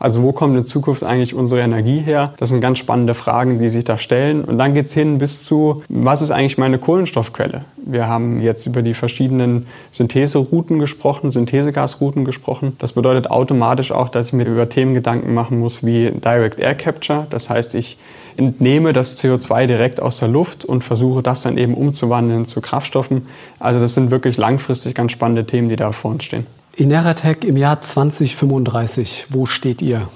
Also 0.02 0.24
wo 0.24 0.32
kommt 0.32 0.58
in 0.58 0.66
Zukunft 0.66 1.04
eigentlich 1.04 1.36
unsere 1.36 1.62
Energie 1.62 2.00
her? 2.00 2.34
Das 2.38 2.50
sind 2.50 2.60
ganz 2.60 2.80
spannende 2.80 3.14
Fragen, 3.14 3.60
die 3.60 3.70
sich 3.70 3.84
da 3.84 4.00
stellen. 4.00 4.44
Und 4.44 4.58
dann 4.58 4.74
geht 4.74 4.88
es 4.88 4.96
hin 4.96 5.20
bis 5.20 5.46
zu, 5.46 5.84
was 5.90 6.24
ist 6.24 6.32
eigentlich 6.32 6.58
meine 6.58 6.80
Kohlenstoffquelle? 6.80 7.66
Wir 7.78 8.08
haben 8.08 8.42
jetzt 8.42 8.66
über 8.66 8.82
die 8.82 8.96
verschiedenen 8.96 9.68
Syntheserouten 9.92 10.80
gesprochen, 10.80 11.30
Synthesegasrouten 11.30 12.26
gesprochen. 12.26 12.76
Das 12.80 12.94
bedeutet 12.94 13.30
automatisch 13.30 13.92
auch, 13.92 14.10
dass 14.10 14.28
ich 14.28 14.34
mir 14.34 14.46
über 14.46 14.68
Themen 14.68 14.96
Gedanken 14.96 15.36
machen 15.36 15.60
muss 15.60 15.86
wie 15.86 16.10
Direct 16.10 16.60
Air 16.60 16.74
Capture. 16.74 17.28
Das 17.30 17.52
heißt, 17.52 17.76
ich 17.76 18.00
entnehme 18.38 18.94
das 18.94 19.24
CO2 19.24 19.68
direkt 19.68 20.02
aus 20.02 20.18
der 20.18 20.30
Luft 20.30 20.66
und 20.66 20.84
versuche 20.84 21.22
das 21.22 21.44
dann 21.44 21.60
eben 21.60 21.76
umzuwandeln 21.76 22.46
zu 22.46 22.60
Kraftstoffen. 22.60 23.28
Also 23.60 23.80
das 23.80 23.94
sind 23.94 24.10
wirklich 24.10 24.38
langfristig 24.38 24.96
ganz 24.96 25.12
spannende 25.12 25.46
Themen, 25.46 25.70
die 25.70 25.76
da 25.76 25.92
vor 25.92 26.10
uns 26.10 26.24
stehen. 26.24 26.48
Ineratec 26.76 27.44
im 27.44 27.58
Jahr 27.58 27.82
2035, 27.82 29.28
wo 29.30 29.46
steht 29.46 29.82
ihr? 29.82 30.08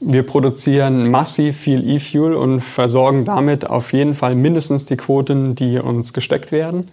Wir 0.00 0.22
produzieren 0.22 1.10
massiv 1.10 1.58
viel 1.58 1.86
E-Fuel 1.86 2.32
und 2.32 2.62
versorgen 2.62 3.26
damit 3.26 3.68
auf 3.68 3.92
jeden 3.92 4.14
Fall 4.14 4.34
mindestens 4.34 4.86
die 4.86 4.96
Quoten, 4.96 5.54
die 5.54 5.78
uns 5.78 6.14
gesteckt 6.14 6.52
werden. 6.52 6.88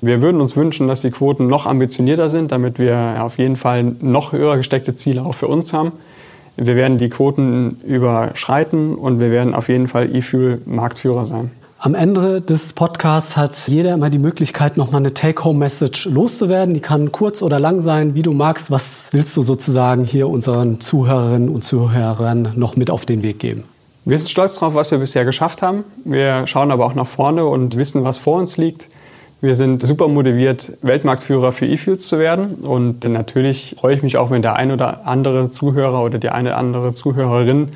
Wir 0.00 0.22
würden 0.22 0.40
uns 0.40 0.56
wünschen, 0.56 0.86
dass 0.86 1.00
die 1.00 1.10
Quoten 1.10 1.48
noch 1.48 1.66
ambitionierter 1.66 2.30
sind, 2.30 2.52
damit 2.52 2.78
wir 2.78 3.16
auf 3.20 3.36
jeden 3.38 3.56
Fall 3.56 3.82
noch 4.00 4.30
höher 4.30 4.56
gesteckte 4.56 4.94
Ziele 4.94 5.24
auch 5.24 5.34
für 5.34 5.48
uns 5.48 5.72
haben. 5.72 5.90
Wir 6.56 6.76
werden 6.76 6.98
die 6.98 7.08
Quoten 7.08 7.80
überschreiten 7.84 8.94
und 8.94 9.18
wir 9.18 9.32
werden 9.32 9.54
auf 9.54 9.68
jeden 9.68 9.88
Fall 9.88 10.14
E-Fuel-Marktführer 10.14 11.26
sein. 11.26 11.50
Am 11.84 11.96
Ende 11.96 12.40
des 12.40 12.74
Podcasts 12.74 13.36
hat 13.36 13.66
jeder 13.66 13.94
immer 13.94 14.08
die 14.08 14.20
Möglichkeit, 14.20 14.76
nochmal 14.76 15.00
eine 15.00 15.14
Take-Home-Message 15.14 16.04
loszuwerden. 16.04 16.74
Die 16.74 16.80
kann 16.80 17.10
kurz 17.10 17.42
oder 17.42 17.58
lang 17.58 17.80
sein, 17.80 18.14
wie 18.14 18.22
du 18.22 18.30
magst. 18.30 18.70
Was 18.70 19.08
willst 19.10 19.36
du 19.36 19.42
sozusagen 19.42 20.04
hier 20.04 20.28
unseren 20.28 20.78
Zuhörerinnen 20.78 21.48
und 21.48 21.64
Zuhörern 21.64 22.52
noch 22.54 22.76
mit 22.76 22.88
auf 22.88 23.04
den 23.04 23.24
Weg 23.24 23.40
geben? 23.40 23.64
Wir 24.04 24.16
sind 24.16 24.30
stolz 24.30 24.60
darauf, 24.60 24.76
was 24.76 24.92
wir 24.92 24.98
bisher 24.98 25.24
geschafft 25.24 25.60
haben. 25.60 25.82
Wir 26.04 26.46
schauen 26.46 26.70
aber 26.70 26.86
auch 26.86 26.94
nach 26.94 27.08
vorne 27.08 27.46
und 27.46 27.74
wissen, 27.74 28.04
was 28.04 28.16
vor 28.16 28.38
uns 28.38 28.56
liegt. 28.58 28.86
Wir 29.40 29.56
sind 29.56 29.82
super 29.82 30.06
motiviert, 30.06 30.74
Weltmarktführer 30.82 31.50
für 31.50 31.66
E-Fuels 31.66 32.06
zu 32.06 32.20
werden. 32.20 32.58
Und 32.64 33.02
natürlich 33.08 33.74
freue 33.80 33.96
ich 33.96 34.04
mich 34.04 34.18
auch, 34.18 34.30
wenn 34.30 34.42
der 34.42 34.54
ein 34.54 34.70
oder 34.70 35.04
andere 35.04 35.50
Zuhörer 35.50 36.04
oder 36.04 36.20
die 36.20 36.28
eine 36.28 36.50
oder 36.50 36.58
andere 36.58 36.92
Zuhörerin 36.92 37.70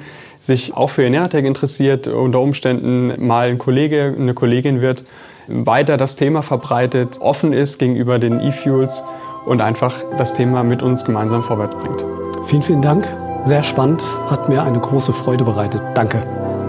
sich 0.46 0.74
auch 0.74 0.90
für 0.90 1.02
Eneratec 1.02 1.44
interessiert, 1.44 2.06
unter 2.06 2.40
Umständen 2.40 3.26
mal 3.26 3.48
ein 3.48 3.59
Kollege, 3.59 4.14
eine 4.16 4.35
Kollegin 4.35 4.80
wird, 4.80 5.04
weiter 5.48 5.96
das 5.96 6.16
Thema 6.16 6.42
verbreitet, 6.42 7.18
offen 7.20 7.52
ist 7.52 7.78
gegenüber 7.78 8.18
den 8.18 8.40
E-Fuels 8.40 9.02
und 9.44 9.61
einfach 9.61 9.94
das 10.18 10.35
Thema 10.35 10.64
mit 10.64 10.82
uns 10.82 11.04
gemeinsam 11.04 11.42
vorwärts 11.42 11.74
bringt. 11.74 12.04
Vielen, 12.46 12.62
vielen 12.62 12.82
Dank. 12.82 13.06
Sehr 13.44 13.62
spannend, 13.62 14.02
hat 14.28 14.48
mir 14.48 14.62
eine 14.62 14.80
große 14.80 15.12
Freude 15.12 15.44
bereitet. 15.44 15.82
Danke. 15.94 16.26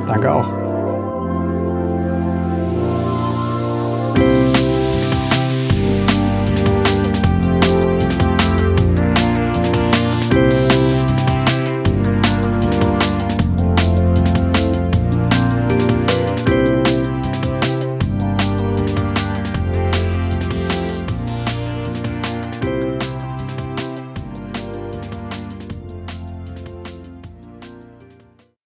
Danke 0.07 0.31
auch. 0.31 0.66